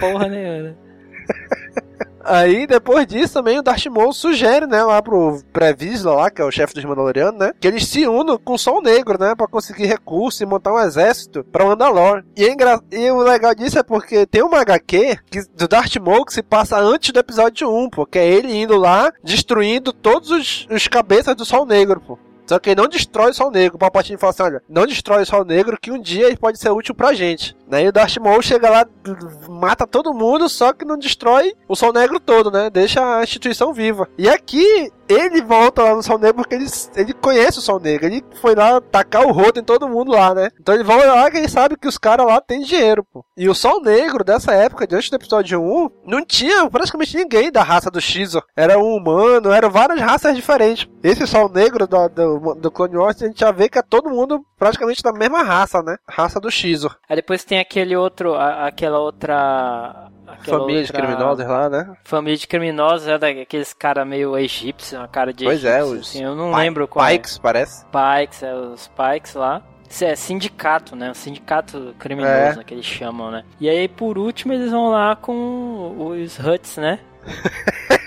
Porra 0.00 0.28
nenhuma. 0.28 0.83
Aí, 2.24 2.66
depois 2.66 3.06
disso, 3.06 3.34
também 3.34 3.58
o 3.58 3.62
Darth 3.62 3.86
Maul 3.86 4.12
sugere, 4.12 4.66
né, 4.66 4.82
lá 4.82 5.02
pro 5.02 5.42
Previsla 5.52 6.14
lá, 6.14 6.30
que 6.30 6.40
é 6.40 6.44
o 6.44 6.50
chefe 6.50 6.74
dos 6.74 6.84
Mandalorianos, 6.84 7.38
né, 7.38 7.52
que 7.60 7.68
eles 7.68 7.86
se 7.86 8.06
unam 8.06 8.38
com 8.38 8.54
o 8.54 8.58
Sol 8.58 8.82
Negro, 8.82 9.18
né, 9.20 9.34
pra 9.34 9.46
conseguir 9.46 9.86
recursos 9.86 10.40
e 10.40 10.46
montar 10.46 10.72
um 10.72 10.80
exército 10.80 11.44
pra 11.44 11.64
Mandalore. 11.64 12.24
E, 12.36 12.44
é 12.44 12.52
engra... 12.52 12.80
e 12.90 13.10
o 13.10 13.18
legal 13.18 13.54
disso 13.54 13.78
é 13.78 13.82
porque 13.82 14.26
tem 14.26 14.42
uma 14.42 14.60
HQ 14.60 15.18
que, 15.30 15.42
do 15.54 15.68
Darth 15.68 15.96
Maul 15.96 16.24
que 16.24 16.32
se 16.32 16.42
passa 16.42 16.78
antes 16.78 17.12
do 17.12 17.18
episódio 17.18 17.70
1, 17.70 17.90
porque 17.90 18.18
é 18.18 18.26
ele 18.26 18.56
indo 18.56 18.76
lá, 18.76 19.12
destruindo 19.22 19.92
todos 19.92 20.30
os, 20.30 20.66
os 20.70 20.88
cabeças 20.88 21.36
do 21.36 21.44
Sol 21.44 21.66
Negro, 21.66 22.00
pô. 22.00 22.18
Só 22.46 22.58
que 22.58 22.70
ele 22.70 22.80
não 22.80 22.88
destrói 22.88 23.30
o 23.30 23.34
Sol 23.34 23.50
Negro. 23.50 23.76
O 23.76 23.78
Palpatine 23.78 24.18
fala 24.18 24.30
assim, 24.30 24.42
olha, 24.42 24.62
não 24.68 24.86
destrói 24.86 25.22
o 25.22 25.26
Sol 25.26 25.44
Negro 25.44 25.78
que 25.80 25.90
um 25.90 26.00
dia 26.00 26.26
ele 26.26 26.36
pode 26.36 26.58
ser 26.58 26.70
útil 26.70 26.94
pra 26.94 27.14
gente. 27.14 27.56
Né? 27.68 27.84
E 27.84 27.88
o 27.88 27.92
Darth 27.92 28.16
Maul 28.18 28.42
chega 28.42 28.70
lá, 28.70 28.86
mata 29.48 29.86
todo 29.86 30.14
mundo, 30.14 30.48
só 30.48 30.72
que 30.72 30.84
não 30.84 30.98
destrói 30.98 31.54
o 31.68 31.74
Sol 31.74 31.92
Negro 31.92 32.20
todo, 32.20 32.50
né? 32.50 32.70
Deixa 32.70 33.18
a 33.18 33.22
instituição 33.22 33.72
viva. 33.72 34.08
E 34.18 34.28
aqui, 34.28 34.92
ele 35.08 35.42
volta 35.42 35.82
lá 35.82 35.94
no 35.94 36.02
Sol 36.02 36.18
Negro 36.18 36.36
porque 36.36 36.54
ele, 36.54 36.66
ele 36.96 37.12
conhece 37.12 37.58
o 37.58 37.62
Sol 37.62 37.80
Negro. 37.80 38.06
Ele 38.06 38.24
foi 38.40 38.54
lá 38.54 38.80
tacar 38.80 39.26
o 39.26 39.32
rodo 39.32 39.60
em 39.60 39.64
todo 39.64 39.88
mundo 39.88 40.12
lá, 40.12 40.34
né? 40.34 40.50
Então 40.60 40.74
ele 40.74 40.84
volta 40.84 41.12
lá 41.12 41.30
que 41.30 41.36
ele 41.36 41.48
sabe 41.48 41.76
que 41.76 41.88
os 41.88 41.98
caras 41.98 42.26
lá 42.26 42.40
têm 42.40 42.62
dinheiro, 42.62 43.04
pô. 43.04 43.24
E 43.36 43.48
o 43.48 43.54
Sol 43.54 43.82
Negro 43.82 44.24
dessa 44.24 44.52
época, 44.52 44.86
diante 44.86 45.10
do 45.10 45.16
episódio 45.16 45.60
1, 45.60 45.90
não 46.04 46.24
tinha 46.24 46.68
praticamente 46.70 47.16
ninguém 47.16 47.50
da 47.50 47.62
raça 47.62 47.90
do 47.90 48.00
Xizor. 48.00 48.44
Era 48.56 48.78
um 48.78 48.96
humano, 48.96 49.52
eram 49.52 49.70
várias 49.70 50.00
raças 50.00 50.34
diferentes. 50.34 50.88
Esse 51.02 51.26
Sol 51.26 51.48
Negro 51.48 51.86
do, 51.86 52.08
do, 52.08 52.54
do 52.54 52.70
Clone 52.70 52.96
Wars, 52.96 53.22
a 53.22 53.26
gente 53.26 53.40
já 53.40 53.50
vê 53.50 53.68
que 53.68 53.78
é 53.78 53.82
todo 53.82 54.10
mundo 54.10 54.44
praticamente 54.58 55.02
da 55.02 55.12
mesma 55.12 55.42
raça, 55.42 55.82
né? 55.82 55.96
Raça 56.08 56.40
do 56.40 56.50
Xizor. 56.50 56.96
Aí 57.08 57.16
depois 57.16 57.44
tem 57.44 57.58
aquele 57.64 57.96
outro, 57.96 58.34
a, 58.34 58.66
aquela 58.66 58.98
outra 58.98 60.10
Aquela 60.26 60.58
família 60.58 60.80
outra... 60.82 61.00
de 61.00 61.06
criminosos 61.06 61.46
lá, 61.46 61.68
né? 61.68 61.96
Família 62.04 62.38
de 62.38 62.46
criminosos, 62.46 63.08
é 63.08 63.18
daqueles 63.18 63.72
cara 63.72 64.04
meio 64.04 64.36
egípcio, 64.38 64.98
uma 64.98 65.08
cara 65.08 65.32
de 65.32 65.44
Pois 65.44 65.64
egípcio, 65.64 65.76
é, 65.76 65.84
os 65.84 66.08
assim, 66.08 66.24
eu 66.24 66.34
não 66.34 66.52
lembro 66.52 66.88
qual 66.88 67.06
Pikes, 67.06 67.36
é. 67.36 67.40
parece. 67.40 67.84
Pikes, 67.86 68.42
é, 68.42 68.54
os 68.54 68.88
Pikes 68.88 69.34
lá. 69.34 69.62
Isso 69.88 70.04
é 70.04 70.16
sindicato, 70.16 70.96
né? 70.96 71.10
Um 71.10 71.14
sindicato 71.14 71.94
criminoso, 71.98 72.60
É. 72.60 72.64
que 72.64 72.74
eles 72.74 72.86
chamam, 72.86 73.30
né? 73.30 73.44
E 73.60 73.68
aí, 73.68 73.86
por 73.86 74.18
último, 74.18 74.52
eles 74.52 74.70
vão 74.70 74.88
lá 74.88 75.14
com 75.14 75.94
os 75.98 76.38
Huts, 76.38 76.78
né? 76.78 76.98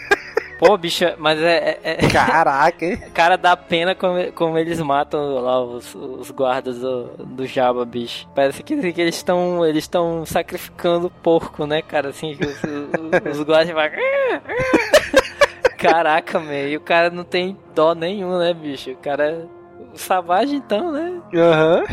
Pô, 0.59 0.75
bicho, 0.77 1.05
mas 1.19 1.39
é, 1.41 1.79
é- 1.83 2.05
é- 2.05 2.07
Caraca, 2.09 2.83
hein? 2.85 2.97
Cara, 3.13 3.37
dá 3.37 3.55
pena 3.55 3.93
como, 3.93 4.31
como 4.33 4.57
eles 4.57 4.79
matam 4.81 5.35
lá 5.39 5.61
os, 5.63 5.93
os 5.93 6.31
guardas 6.31 6.79
do, 6.79 7.05
do 7.25 7.45
Jabba, 7.45 7.85
bicho. 7.85 8.27
Parece 8.33 8.63
que, 8.63 8.91
que 8.91 9.01
eles 9.01 9.15
estão 9.15 9.65
eles 9.65 9.83
estão 9.83 10.25
sacrificando 10.25 11.09
porco, 11.21 11.65
né, 11.67 11.81
cara? 11.81 12.09
Assim, 12.09 12.31
os, 12.31 13.29
os, 13.31 13.37
os 13.37 13.43
guardas 13.43 13.73
vão... 13.73 13.83
Caraca, 15.77 16.39
meio. 16.39 16.69
E 16.69 16.77
o 16.77 16.81
cara 16.81 17.09
não 17.11 17.23
tem 17.23 17.55
dó 17.75 17.93
nenhum, 17.93 18.37
né, 18.39 18.53
bicho? 18.53 18.91
O 18.91 18.97
cara... 18.97 19.47
Savage 19.93 20.55
então, 20.55 20.91
né? 20.91 21.21
Aham. 21.35 21.83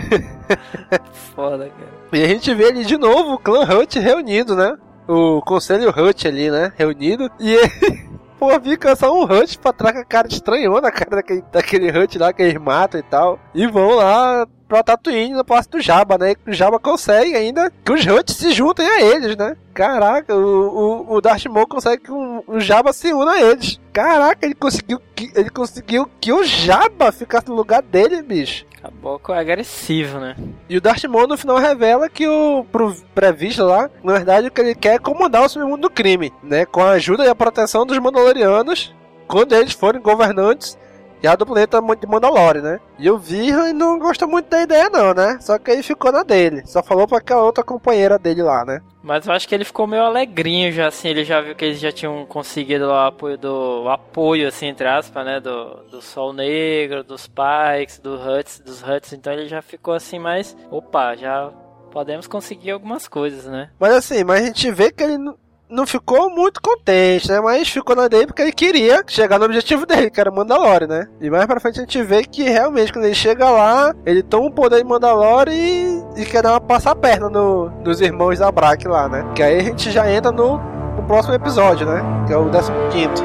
Foda, 1.34 1.68
cara. 1.70 1.90
E 2.12 2.22
a 2.22 2.28
gente 2.28 2.52
vê 2.54 2.66
ali 2.68 2.84
de 2.84 2.96
novo 2.98 3.34
o 3.34 3.38
clã 3.38 3.62
Hut 3.64 3.98
reunido, 3.98 4.54
né? 4.54 4.76
O 5.08 5.40
conselho 5.42 5.88
Hut 5.90 6.26
ali, 6.28 6.50
né? 6.50 6.72
Reunido. 6.76 7.30
E 7.40 7.54
ele. 7.54 8.03
Pô, 8.44 8.60
fica 8.60 8.94
só 8.94 9.10
um 9.10 9.22
Hut 9.22 9.58
pra 9.58 9.72
com 9.72 9.98
a 10.00 10.04
cara 10.04 10.28
estranhona, 10.28 10.88
a 10.88 10.92
cara 10.92 11.16
daquele, 11.16 11.42
daquele 11.50 11.98
Hut 11.98 12.18
lá 12.18 12.30
que 12.30 12.42
eles 12.42 12.60
matam 12.60 13.00
e 13.00 13.02
tal. 13.02 13.38
E 13.54 13.66
vão 13.66 13.94
lá 13.94 14.46
pra 14.74 14.82
Tatooine 14.82 15.34
no 15.34 15.44
passo 15.44 15.70
do 15.70 15.80
Jabba, 15.80 16.18
né? 16.18 16.34
E 16.44 16.50
o 16.50 16.52
Jabba 16.52 16.80
consegue 16.80 17.36
ainda 17.36 17.70
que 17.84 17.92
os 17.92 18.04
Huts 18.04 18.36
se 18.36 18.50
juntem 18.50 18.86
a 18.86 19.02
eles, 19.02 19.36
né? 19.36 19.56
Caraca, 19.72 20.34
o, 20.34 21.06
o, 21.08 21.14
o 21.14 21.20
Darth 21.20 21.44
Maul 21.46 21.66
consegue 21.66 22.02
que 22.02 22.10
o, 22.10 22.42
o 22.46 22.58
Jabba 22.58 22.92
se 22.92 23.12
una 23.12 23.32
a 23.32 23.42
eles. 23.42 23.80
Caraca, 23.92 24.44
ele 24.44 24.54
conseguiu 24.54 25.00
que 25.14 25.30
ele 25.36 25.50
conseguiu 25.50 26.10
que 26.20 26.32
o 26.32 26.42
Jabba 26.42 27.12
ficasse 27.12 27.48
no 27.48 27.54
lugar 27.54 27.82
dele, 27.82 28.20
bicho. 28.22 28.66
Caboclo 28.82 29.34
é 29.34 29.38
agressivo, 29.38 30.18
né? 30.18 30.34
E 30.68 30.76
o 30.76 30.80
Darth 30.80 31.04
Maul 31.04 31.28
no 31.28 31.38
final 31.38 31.58
revela 31.58 32.08
que 32.08 32.26
o 32.26 32.66
pro 32.70 32.94
previsto 33.14 33.62
lá, 33.64 33.88
na 34.02 34.14
verdade, 34.14 34.48
o 34.48 34.50
que 34.50 34.60
ele 34.60 34.74
quer 34.74 34.94
é 34.94 34.98
comandar 34.98 35.44
o 35.44 35.48
submundo 35.48 35.82
do 35.82 35.90
crime, 35.90 36.32
né? 36.42 36.66
Com 36.66 36.82
a 36.82 36.90
ajuda 36.90 37.24
e 37.24 37.28
a 37.28 37.34
proteção 37.34 37.86
dos 37.86 37.98
Mandalorianos, 37.98 38.92
quando 39.28 39.54
eles 39.54 39.72
forem 39.72 40.02
governantes 40.02 40.76
já 41.24 41.34
do 41.34 41.46
planeta 41.46 41.80
de 41.80 42.06
Mandalore, 42.06 42.60
né? 42.60 42.78
E 42.98 43.10
o 43.10 43.16
Virra 43.16 43.72
não 43.72 43.98
gosta 43.98 44.26
muito 44.26 44.50
da 44.50 44.60
ideia 44.60 44.90
não, 44.90 45.14
né? 45.14 45.38
Só 45.40 45.58
que 45.58 45.70
ele 45.70 45.82
ficou 45.82 46.12
na 46.12 46.22
dele. 46.22 46.62
Só 46.66 46.82
falou 46.82 47.08
pra 47.08 47.16
aquela 47.16 47.42
outra 47.42 47.64
companheira 47.64 48.18
dele 48.18 48.42
lá, 48.42 48.62
né? 48.62 48.82
Mas 49.02 49.26
eu 49.26 49.32
acho 49.32 49.48
que 49.48 49.54
ele 49.54 49.64
ficou 49.64 49.86
meio 49.86 50.02
alegrinho 50.02 50.70
já, 50.70 50.86
assim, 50.86 51.08
ele 51.08 51.24
já 51.24 51.40
viu 51.40 51.54
que 51.54 51.64
eles 51.64 51.80
já 51.80 51.90
tinham 51.90 52.26
conseguido 52.26 52.86
lá 52.86 53.04
o 53.04 53.08
apoio 53.08 53.38
do 53.38 53.84
o 53.84 53.88
apoio, 53.88 54.48
assim, 54.48 54.66
entre 54.66 54.86
aspas, 54.86 55.24
né, 55.24 55.40
do, 55.40 55.76
do 55.90 56.02
Sol 56.02 56.32
Negro, 56.34 57.02
dos 57.02 57.26
Pikes, 57.26 57.98
do 57.98 58.16
Huts, 58.16 58.60
dos 58.60 58.82
Huts, 58.82 59.12
então 59.14 59.32
ele 59.32 59.48
já 59.48 59.62
ficou 59.62 59.94
assim 59.94 60.18
mais, 60.18 60.54
opa, 60.70 61.14
já 61.16 61.50
podemos 61.90 62.26
conseguir 62.26 62.72
algumas 62.72 63.06
coisas, 63.06 63.44
né? 63.44 63.70
Mas 63.78 63.94
assim, 63.94 64.24
mas 64.24 64.42
a 64.42 64.46
gente 64.46 64.70
vê 64.70 64.90
que 64.90 65.02
ele 65.02 65.18
não- 65.68 65.86
ficou 65.86 66.30
muito 66.30 66.60
contente, 66.60 67.28
né? 67.30 67.40
Mas 67.40 67.68
ficou 67.68 67.94
na 67.96 68.08
dele 68.08 68.26
porque 68.26 68.42
ele 68.42 68.52
queria 68.52 69.02
chegar 69.06 69.38
no 69.38 69.44
objetivo 69.44 69.86
dele, 69.86 70.10
que 70.10 70.20
era 70.20 70.30
Mandalore, 70.30 70.86
né? 70.86 71.06
E 71.20 71.28
mais 71.30 71.46
pra 71.46 71.60
frente 71.60 71.78
a 71.78 71.82
gente 71.82 72.02
vê 72.02 72.24
que 72.24 72.42
realmente 72.44 72.92
quando 72.92 73.04
ele 73.06 73.14
chega 73.14 73.48
lá, 73.50 73.94
ele 74.06 74.22
toma 74.22 74.46
o 74.46 74.52
poder 74.52 74.78
de 74.78 74.84
Mandalore 74.84 75.50
e, 75.52 76.02
e 76.16 76.24
quer 76.24 76.42
dar 76.42 76.52
uma 76.52 76.60
passar 76.60 76.94
perna 76.94 77.28
no, 77.28 77.70
nos 77.84 78.00
irmãos 78.00 78.38
da 78.38 78.50
Brack 78.50 78.86
lá, 78.86 79.08
né? 79.08 79.24
Que 79.34 79.42
aí 79.42 79.58
a 79.60 79.62
gente 79.62 79.90
já 79.90 80.10
entra 80.10 80.30
no, 80.32 80.58
no 80.96 81.02
próximo 81.06 81.34
episódio, 81.34 81.86
né? 81.86 82.02
Que 82.26 82.32
é 82.32 82.36
o 82.36 82.50
15 82.50 82.72
quinto. 82.90 83.22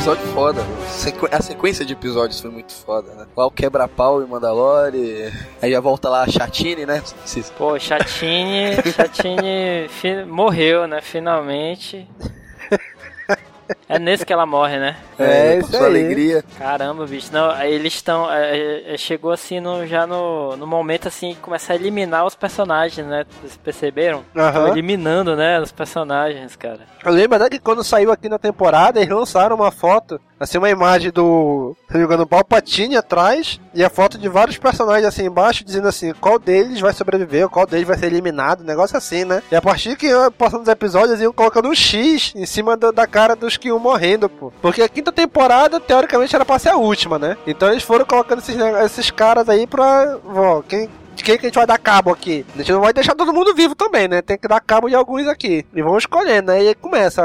Episódio 0.00 0.26
foda. 0.28 0.62
Sequ- 0.88 1.28
A 1.30 1.42
sequência 1.42 1.84
de 1.84 1.92
episódios 1.92 2.40
foi 2.40 2.50
muito 2.50 2.72
foda, 2.72 3.12
né? 3.14 3.26
O 3.36 3.50
quebra-pau 3.50 4.22
e 4.22 4.26
Mandalore. 4.26 5.30
Aí 5.60 5.70
já 5.70 5.80
volta 5.80 6.08
lá 6.08 6.22
a 6.22 6.28
Chatine, 6.28 6.86
né? 6.86 7.02
Pô, 7.58 7.78
Chatine, 7.78 8.76
Chatine 8.94 10.24
morreu, 10.26 10.86
né, 10.86 11.00
finalmente. 11.02 12.08
É 13.90 13.98
nesse 13.98 14.24
que 14.24 14.32
ela 14.32 14.46
morre, 14.46 14.78
né? 14.78 14.96
É, 15.18 15.54
com 15.54 15.58
isso 15.58 15.70
sua 15.72 15.80
aí. 15.80 15.86
alegria. 15.86 16.44
Caramba, 16.56 17.04
bicho. 17.06 17.28
Não, 17.32 17.50
aí 17.50 17.74
eles 17.74 17.94
estão. 17.94 18.30
é, 18.32 18.94
é, 18.94 18.96
chegou 18.96 19.32
assim 19.32 19.58
no, 19.58 19.84
já 19.84 20.06
no, 20.06 20.56
no 20.56 20.64
momento 20.64 21.08
assim 21.08 21.34
que 21.34 21.40
começa 21.40 21.72
a 21.72 21.76
eliminar 21.76 22.24
os 22.24 22.36
personagens, 22.36 23.04
né? 23.04 23.26
Vocês 23.40 23.56
perceberam? 23.56 24.24
Eliminando, 24.70 25.34
né? 25.34 25.58
Os 25.60 25.72
personagens, 25.72 26.54
cara. 26.54 26.80
Eu 27.04 27.10
lembro 27.10 27.36
né, 27.36 27.50
que 27.50 27.58
quando 27.58 27.82
saiu 27.82 28.12
aqui 28.12 28.28
na 28.28 28.38
temporada, 28.38 29.00
eles 29.00 29.12
lançaram 29.12 29.56
uma 29.56 29.72
foto, 29.72 30.20
assim, 30.40 30.58
uma 30.58 30.70
imagem 30.70 31.10
do, 31.12 31.76
se 31.86 31.92
não 31.92 32.00
me 32.00 32.06
engano, 32.06 32.26
Palpatine 32.26 32.96
atrás, 32.96 33.60
e 33.74 33.84
a 33.84 33.90
foto 33.90 34.18
de 34.18 34.28
vários 34.28 34.56
personagens 34.58 35.06
assim 35.06 35.26
embaixo, 35.26 35.62
dizendo 35.64 35.86
assim, 35.86 36.12
qual 36.14 36.38
deles 36.38 36.80
vai 36.80 36.92
sobreviver, 36.92 37.48
qual 37.48 37.66
deles 37.66 37.86
vai 37.86 37.96
ser 37.98 38.06
eliminado, 38.06 38.62
um 38.62 38.66
negócio 38.66 38.96
assim, 38.96 39.24
né? 39.24 39.42
E 39.52 39.54
a 39.54 39.62
partir 39.62 39.96
que 39.96 40.08
passando 40.38 40.62
os 40.62 40.68
episódios, 40.68 41.20
iam 41.20 41.32
colocando 41.32 41.68
um 41.68 41.74
X 41.74 42.32
em 42.34 42.46
cima 42.46 42.76
do- 42.76 42.90
da 42.90 43.06
cara 43.06 43.36
dos 43.36 43.56
que 43.56 43.68
iam 43.68 43.78
morrendo, 43.78 44.28
pô. 44.28 44.50
Porque 44.62 44.82
a 44.82 44.88
quinta 44.88 45.12
temporada, 45.12 45.78
teoricamente, 45.78 46.34
era 46.34 46.44
pra 46.44 46.58
ser 46.58 46.70
a 46.70 46.76
última, 46.76 47.18
né? 47.18 47.36
Então 47.46 47.70
eles 47.70 47.82
foram 47.82 48.04
colocando 48.06 48.38
esses, 48.40 48.56
esses 48.56 49.10
caras 49.10 49.48
aí 49.48 49.66
pra, 49.66 50.18
ó, 50.26 50.62
quem... 50.62 50.88
De 51.12 51.24
quem 51.24 51.36
que 51.36 51.44
a 51.44 51.48
gente 51.48 51.56
vai 51.56 51.66
dar 51.66 51.76
cabo 51.76 52.10
aqui? 52.12 52.46
A 52.54 52.58
gente 52.58 52.72
não 52.72 52.80
vai 52.80 52.94
deixar 52.94 53.14
todo 53.14 53.32
mundo 53.32 53.52
vivo 53.54 53.74
também, 53.74 54.08
né? 54.08 54.22
Tem 54.22 54.38
que 54.38 54.48
dar 54.48 54.60
cabo 54.60 54.88
de 54.88 54.94
alguns 54.94 55.26
aqui. 55.26 55.66
E 55.74 55.82
vamos 55.82 56.04
escolhendo, 56.04 56.50
né? 56.52 56.62
E 56.62 56.68
aí 56.68 56.74
começa. 56.74 57.22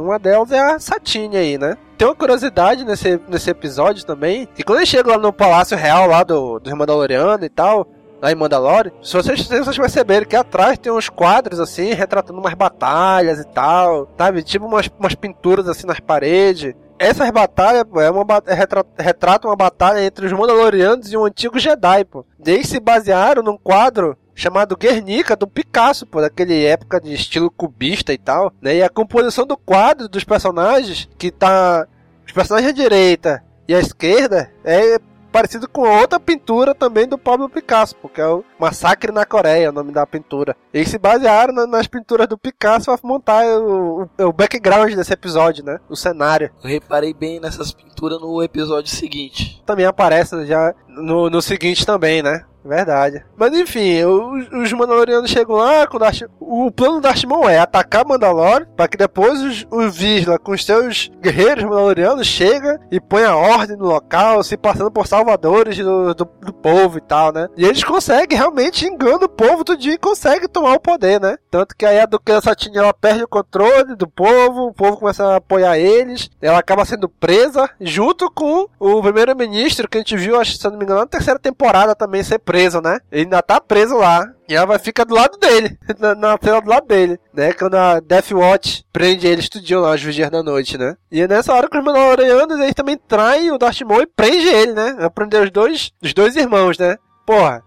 Uma 0.00 0.18
delas 0.18 0.50
é 0.50 0.58
a 0.58 0.80
Satine 0.80 1.36
aí, 1.36 1.58
né? 1.58 1.76
Tem 1.96 2.06
uma 2.06 2.14
curiosidade 2.14 2.84
nesse, 2.84 3.20
nesse 3.28 3.50
episódio 3.50 4.04
também. 4.04 4.46
Que 4.54 4.62
quando 4.62 4.78
eles 4.78 4.88
chegam 4.88 5.12
lá 5.12 5.18
no 5.18 5.32
Palácio 5.32 5.76
Real 5.76 6.06
lá 6.06 6.22
do, 6.22 6.58
dos 6.58 6.72
Mandalorianos 6.72 7.44
e 7.44 7.48
tal. 7.48 7.86
Lá 8.20 8.32
em 8.32 8.34
Mandalore, 8.34 8.94
se 9.02 9.12
vocês, 9.12 9.46
se 9.46 9.60
vocês 9.60 10.26
que 10.26 10.34
atrás 10.34 10.78
tem 10.78 10.90
uns 10.90 11.10
quadros 11.10 11.60
assim, 11.60 11.92
retratando 11.92 12.40
umas 12.40 12.54
batalhas 12.54 13.38
e 13.38 13.44
tal, 13.44 14.08
sabe? 14.16 14.42
Tipo 14.42 14.64
umas, 14.64 14.88
umas 14.98 15.14
pinturas 15.14 15.68
assim 15.68 15.86
nas 15.86 16.00
paredes. 16.00 16.74
Essas 16.98 17.30
batalhas, 17.30 17.84
pô, 17.84 18.00
é 18.00 18.10
uma, 18.10 18.24
é 18.46 18.54
retra- 18.54 18.86
retrata 18.98 19.46
uma 19.46 19.54
batalha 19.54 20.02
entre 20.02 20.24
os 20.24 20.32
Mandalorianos 20.32 21.12
e 21.12 21.16
um 21.16 21.26
antigo 21.26 21.58
Jedi, 21.58 22.06
pô. 22.06 22.24
Eles 22.44 22.68
se 22.68 22.80
basearam 22.80 23.42
num 23.42 23.58
quadro 23.58 24.16
chamado 24.36 24.76
Guernica 24.76 25.34
do 25.34 25.46
Picasso, 25.48 26.06
pô, 26.06 26.20
daquele 26.20 26.64
época 26.64 27.00
de 27.00 27.12
estilo 27.14 27.50
cubista 27.50 28.12
e 28.12 28.18
tal, 28.18 28.52
né? 28.62 28.76
E 28.76 28.82
a 28.82 28.88
composição 28.88 29.44
do 29.46 29.56
quadro 29.56 30.08
dos 30.08 30.22
personagens, 30.22 31.08
que 31.18 31.30
tá 31.32 31.86
os 32.24 32.32
personagens 32.32 32.70
à 32.70 32.74
direita 32.74 33.42
e 33.66 33.74
à 33.74 33.80
esquerda, 33.80 34.52
é 34.62 34.98
parecido 35.32 35.68
com 35.68 35.82
outra 35.82 36.18
pintura 36.18 36.74
também 36.74 37.06
do 37.06 37.18
Pablo 37.18 37.46
Picasso, 37.48 37.94
porque 37.96 38.20
é 38.22 38.26
o 38.26 38.42
Massacre 38.58 39.12
na 39.12 39.26
Coreia, 39.26 39.68
o 39.68 39.72
nome 39.72 39.92
da 39.92 40.06
pintura. 40.06 40.56
Eles 40.72 40.88
se 40.88 40.96
basearam 40.98 41.52
na- 41.52 41.66
nas 41.66 41.86
pinturas 41.86 42.26
do 42.26 42.38
Picasso 42.38 42.86
para 42.86 42.98
montar 43.02 43.44
o, 43.44 44.08
o- 44.18 44.24
o 44.24 44.32
background 44.32 44.94
desse 44.94 45.12
episódio, 45.12 45.62
né? 45.62 45.78
O 45.90 45.96
cenário. 45.96 46.50
Eu 46.64 46.70
reparei 46.70 47.12
bem 47.12 47.38
nessas 47.38 47.70
pinturas 47.72 48.18
no 48.18 48.42
episódio 48.42 48.90
seguinte. 48.90 49.62
Também 49.66 49.84
aparece 49.84 50.46
já 50.46 50.74
no, 50.88 51.28
no 51.28 51.42
seguinte 51.42 51.84
também, 51.84 52.22
né? 52.22 52.44
Verdade. 52.66 53.24
Mas 53.36 53.52
enfim, 53.54 54.02
os, 54.04 54.48
os 54.52 54.72
Mandalorianos 54.72 55.30
chegam 55.30 55.56
lá 55.56 55.86
com 55.86 55.96
o 55.96 56.00
Darth, 56.00 56.22
O 56.40 56.70
plano 56.70 57.00
Darth 57.00 57.24
Maul 57.24 57.48
é 57.48 57.58
atacar 57.58 58.04
Mandalore, 58.06 58.66
para 58.76 58.88
que 58.88 58.96
depois 58.96 59.40
os, 59.40 59.66
o 59.70 59.88
Visla, 59.88 60.38
com 60.38 60.52
os 60.52 60.64
seus 60.64 61.10
guerreiros 61.20 61.64
Mandalorianos, 61.64 62.26
chega 62.26 62.80
e 62.90 63.00
põe 63.00 63.24
a 63.24 63.36
ordem 63.36 63.76
no 63.76 63.86
local, 63.86 64.42
se 64.42 64.56
passando 64.56 64.90
por 64.90 65.06
salvadores 65.06 65.78
do, 65.78 66.14
do, 66.14 66.24
do 66.24 66.52
povo 66.52 66.98
e 66.98 67.00
tal, 67.00 67.32
né? 67.32 67.48
E 67.56 67.64
eles 67.64 67.84
conseguem, 67.84 68.36
realmente 68.36 68.86
engana 68.86 69.26
o 69.26 69.28
povo 69.28 69.64
tudinho 69.64 69.94
e 69.94 69.98
conseguem 69.98 70.48
tomar 70.48 70.74
o 70.74 70.80
poder, 70.80 71.20
né? 71.20 71.36
Tanto 71.50 71.76
que 71.76 71.86
aí 71.86 72.00
a 72.00 72.06
Duquesa 72.06 72.40
Satine, 72.40 72.78
ela 72.78 72.92
perde 72.92 73.22
o 73.22 73.28
controle 73.28 73.94
do 73.94 74.08
povo, 74.08 74.66
o 74.66 74.74
povo 74.74 74.96
começa 74.96 75.24
a 75.24 75.36
apoiar 75.36 75.78
eles, 75.78 76.30
ela 76.40 76.58
acaba 76.58 76.84
sendo 76.84 77.08
presa, 77.08 77.68
junto 77.80 78.30
com 78.30 78.68
o 78.78 79.02
primeiro-ministro, 79.02 79.88
que 79.88 79.98
a 79.98 80.00
gente 80.00 80.16
viu, 80.16 80.40
acho, 80.40 80.56
se 80.56 80.64
não 80.68 80.76
me 80.76 80.84
engano, 80.84 81.00
na 81.00 81.06
terceira 81.06 81.38
temporada 81.38 81.94
também 81.94 82.22
ser 82.22 82.38
preso, 82.38 82.55
né? 82.82 82.98
Ele 83.10 83.22
ainda 83.22 83.42
tá 83.42 83.60
preso 83.60 83.96
lá. 83.96 84.26
E 84.48 84.54
ela 84.54 84.66
vai 84.66 84.78
ficar 84.78 85.04
do 85.04 85.14
lado 85.14 85.36
dele, 85.38 85.76
na, 85.98 86.14
na 86.14 86.38
cela 86.40 86.60
do 86.60 86.70
lado 86.70 86.86
dele, 86.86 87.18
né? 87.34 87.52
Quando 87.52 87.74
a 87.74 87.98
Death 87.98 88.30
Watch 88.30 88.84
prende 88.92 89.26
ele, 89.26 89.40
estudioso 89.40 89.84
lá, 89.84 89.94
os 89.94 90.02
vigias 90.02 90.30
da 90.30 90.42
noite, 90.42 90.78
né? 90.78 90.96
E 91.10 91.20
é 91.20 91.28
nessa 91.28 91.52
hora 91.52 91.68
que 91.68 91.76
os 91.76 91.84
Mandalorianos, 91.84 92.58
eles 92.60 92.74
também 92.74 92.96
traem 92.96 93.50
o 93.50 93.58
Darth 93.58 93.80
Maul 93.82 94.02
e 94.02 94.06
prende 94.06 94.46
ele, 94.46 94.72
né? 94.72 94.94
Vai 94.98 95.10
prender 95.10 95.42
os 95.42 95.50
dois, 95.50 95.90
os 96.00 96.14
dois 96.14 96.36
irmãos, 96.36 96.78
né? 96.78 96.96
Porra, 97.26 97.62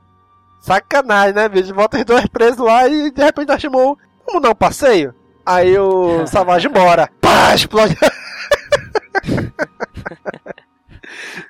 sacanagem, 0.61 1.33
né, 1.33 1.49
bicho? 1.49 1.73
Bota 1.73 1.97
os 1.97 2.05
dois 2.05 2.25
presos 2.27 2.59
lá 2.59 2.87
e 2.87 3.11
de 3.11 3.23
repente 3.23 3.47
Darth 3.47 3.65
Maul, 3.65 3.97
vamos 4.25 4.41
dar 4.41 4.51
um 4.51 4.55
passeio? 4.55 5.13
Aí 5.45 5.77
o 5.77 6.25
Savage 6.27 6.69
bora. 6.69 7.09
Pá, 7.19 7.53
explode. 7.53 7.97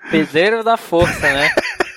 Peseiro 0.09 0.63
da 0.63 0.75
força, 0.75 1.21
né? 1.21 1.49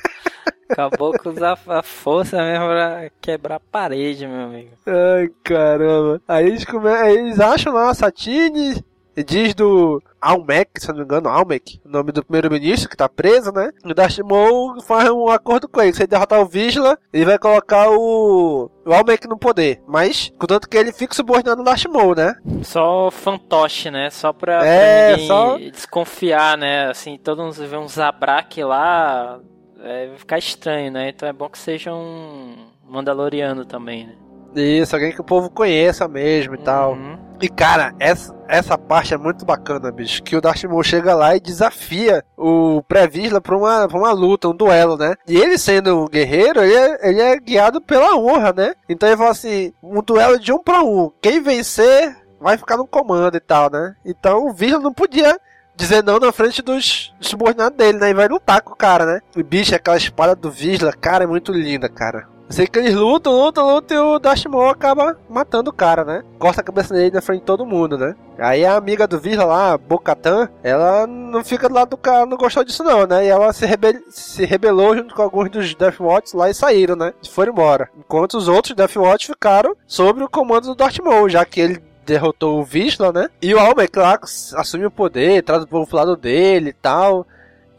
Acabou 0.69 1.13
com 1.19 1.31
usar 1.31 1.59
a 1.67 1.83
força 1.83 2.39
mesmo 2.43 2.67
pra 2.67 3.11
quebrar 3.21 3.57
a 3.57 3.61
parede, 3.61 4.27
meu 4.27 4.47
amigo. 4.47 4.71
Ai, 4.87 5.29
caramba. 5.45 6.21
Aí 6.27 6.47
eles, 6.47 6.65
come... 6.65 6.89
aí 6.89 7.17
eles 7.17 7.39
acham 7.41 7.75
lá 7.75 7.91
a 7.91 7.95
Satine, 7.95 8.83
E 9.15 9.23
diz 9.23 9.53
do 9.55 10.03
Almec, 10.19 10.81
se 10.81 10.89
não 10.89 10.97
me 10.97 11.03
engano, 11.03 11.29
Almec, 11.29 11.79
o 11.85 11.89
nome 11.91 12.13
do 12.13 12.25
primeiro-ministro 12.25 12.89
que 12.89 12.97
tá 12.97 13.07
preso, 13.09 13.53
né? 13.53 13.71
E 13.85 14.23
o 14.23 14.27
Maul 14.27 14.81
faz 14.81 15.11
um 15.11 15.29
acordo 15.29 15.69
com 15.69 15.83
ele. 15.83 15.93
Se 15.93 16.03
ele 16.03 16.07
derrotar 16.07 16.41
o 16.41 16.47
Vizsla, 16.47 16.97
ele 17.13 17.27
vai 17.27 17.39
colocar 17.39 17.91
o, 17.91 18.71
o 18.87 18.93
Almec 18.95 19.29
no 19.29 19.37
poder. 19.37 19.83
Mas, 19.87 20.33
contanto 20.39 20.67
que 20.69 20.77
ele 20.79 20.93
fica 20.93 21.13
subordinado 21.15 21.61
ao 21.61 21.65
Darth 21.67 21.85
Maul, 21.87 22.15
né? 22.15 22.35
Só 22.63 23.11
fantoche, 23.11 23.91
né? 23.91 24.09
Só 24.09 24.33
pra, 24.33 24.65
É, 24.65 25.09
pra 25.09 25.17
ninguém 25.17 25.27
só- 25.29 25.59
desconfiar, 25.59 26.57
né? 26.57 26.89
Assim, 26.89 27.19
todo 27.19 27.43
mundo 27.43 27.53
vê 27.55 27.77
um 27.77 27.89
Zabrak 27.89 28.63
lá, 28.65 29.39
é, 29.83 30.07
vai 30.09 30.19
ficar 30.19 30.39
estranho, 30.39 30.91
né? 30.91 31.09
Então 31.11 31.29
é 31.29 31.33
bom 31.33 31.49
que 31.49 31.59
seja 31.59 31.93
um 31.93 32.55
Mandaloriano 32.89 33.65
também, 33.65 34.07
né? 34.07 34.15
Isso, 34.55 34.95
alguém 34.95 35.13
que 35.13 35.21
o 35.21 35.25
povo 35.25 35.49
conheça 35.49 36.07
mesmo 36.07 36.55
e 36.55 36.59
tal. 36.59 36.93
Uhum. 36.93 37.19
E 37.41 37.49
cara, 37.49 37.95
essa, 37.99 38.35
essa 38.47 38.79
parte 38.79 39.15
é 39.15 39.17
muito 39.17 39.45
bacana, 39.45 39.91
bicho. 39.91 40.23
Que 40.23 40.37
o 40.37 40.41
Darth 40.41 40.63
Maul 40.65 40.83
chega 40.85 41.15
lá 41.15 41.35
e 41.35 41.41
desafia 41.41 42.23
o 42.37 42.83
Pré-Vizsla 42.83 43.41
pra 43.41 43.57
uma, 43.57 43.89
pra 43.89 43.99
uma 43.99 44.13
luta, 44.13 44.49
um 44.49 44.55
duelo, 44.55 44.97
né? 44.97 45.15
E 45.27 45.37
ele 45.37 45.59
sendo 45.59 46.03
um 46.03 46.07
guerreiro, 46.07 46.63
ele 46.63 46.75
é, 46.75 47.09
ele 47.09 47.21
é 47.21 47.39
guiado 47.39 47.81
pela 47.81 48.17
honra, 48.17 48.53
né? 48.53 48.75
Então 48.89 49.09
ele 49.09 49.17
fala 49.17 49.31
assim: 49.31 49.73
um 49.83 50.03
duelo 50.03 50.39
de 50.39 50.53
um 50.53 50.63
pra 50.63 50.83
um. 50.83 51.11
Quem 51.21 51.41
vencer 51.41 52.17
vai 52.39 52.57
ficar 52.57 52.77
no 52.77 52.87
comando 52.87 53.37
e 53.37 53.41
tal, 53.41 53.71
né? 53.71 53.95
Então 54.05 54.47
o 54.47 54.53
Vizsla 54.53 54.81
não 54.81 54.93
podia 54.93 55.37
dizer 55.83 56.03
não 56.03 56.19
na 56.19 56.33
frente 56.33 56.63
dos 56.63 57.13
dos 57.19 57.29
subordinados 57.29 57.77
dele, 57.77 57.99
né? 57.99 58.11
E 58.11 58.15
vai 58.15 58.29
lutar 58.29 58.61
com 58.63 58.73
o 58.73 58.77
cara, 58.77 59.07
né? 59.07 59.21
O 59.37 59.43
bicho, 59.43 59.75
aquela 59.75 59.97
espada 59.97 60.35
do 60.35 60.51
Vizsla, 60.51 60.93
cara, 60.93 61.25
é 61.25 61.27
muito 61.27 61.53
linda, 61.53 61.89
cara. 61.89 62.31
Sei 62.49 62.67
que 62.67 62.79
eles 62.79 62.95
lutam, 62.95 63.33
lutam, 63.33 63.67
lutam 63.67 63.97
e 63.97 64.47
o 64.47 64.51
Maul 64.51 64.69
acaba 64.69 65.17
matando 65.31 65.71
o 65.71 65.73
cara, 65.73 66.05
né? 66.05 66.23
Corta 66.39 66.61
a 66.61 66.65
cabeça 66.65 66.93
dele 66.93 67.11
na 67.11 67.23
frente 67.23 67.41
de 67.41 67.47
todo 67.47 67.65
mundo, 67.65 67.97
né? 67.97 68.15
Aí 68.39 68.63
a 68.63 68.77
amiga 68.77 69.07
do 69.07 69.19
Vizsla 69.19 69.45
lá, 69.45 69.79
Bocatan, 69.79 70.51
ela 70.63 71.07
não 71.07 71.43
fica 71.43 71.67
do 71.67 71.75
lado 71.75 71.91
do 71.91 71.97
cara, 71.97 72.27
não 72.27 72.37
gostou 72.37 72.63
disso 72.63 72.85
não, 72.85 73.07
né? 73.07 73.25
E 73.25 73.29
ela 73.29 73.55
se, 73.55 73.65
rebel 73.65 73.95
se 74.11 74.45
rebelou 74.45 74.95
junto 74.95 75.15
com 75.15 75.23
alguns 75.23 75.49
dos 75.49 75.75
Death 75.75 75.99
Watch 75.99 76.37
lá 76.37 76.51
e 76.51 76.55
saíram, 76.55 76.95
né? 76.95 77.15
E 77.23 77.29
foram 77.29 77.53
embora. 77.53 77.89
Enquanto 77.97 78.35
os 78.35 78.49
outros 78.49 78.77
Death 78.77 78.97
Watch 78.97 79.29
ficaram 79.29 79.75
sob 79.87 80.23
o 80.23 80.29
comando 80.29 80.67
do 80.67 80.75
Darth 80.75 80.99
Maul, 80.99 81.31
já 81.31 81.47
que 81.47 81.59
ele 81.59 81.83
derrotou 82.05 82.61
o 82.61 82.65
Vizsla, 82.65 83.13
né? 83.13 83.29
E 83.41 83.55
o 83.55 83.59
Almec 83.59 83.97
lá 83.99 84.19
assume 84.57 84.87
o 84.87 84.91
poder, 84.91 85.43
traz 85.43 85.63
o 85.63 85.69
povo 85.69 85.87
pro 85.87 85.97
lado 85.97 86.17
dele 86.17 86.71
e 86.71 86.75
tal. 86.75 87.27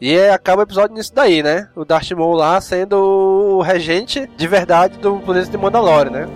E 0.00 0.14
é, 0.14 0.32
acaba 0.32 0.60
o 0.60 0.64
episódio 0.64 0.94
nisso 0.94 1.14
daí, 1.14 1.42
né? 1.42 1.68
O 1.74 1.84
Darth 1.84 2.10
Maul 2.12 2.34
lá 2.34 2.60
sendo 2.60 2.96
o 2.96 3.62
regente 3.62 4.28
de 4.36 4.46
verdade 4.46 4.98
do 4.98 5.18
planeta 5.20 5.50
de 5.50 5.56
Mandalore, 5.56 6.10
né? 6.10 6.28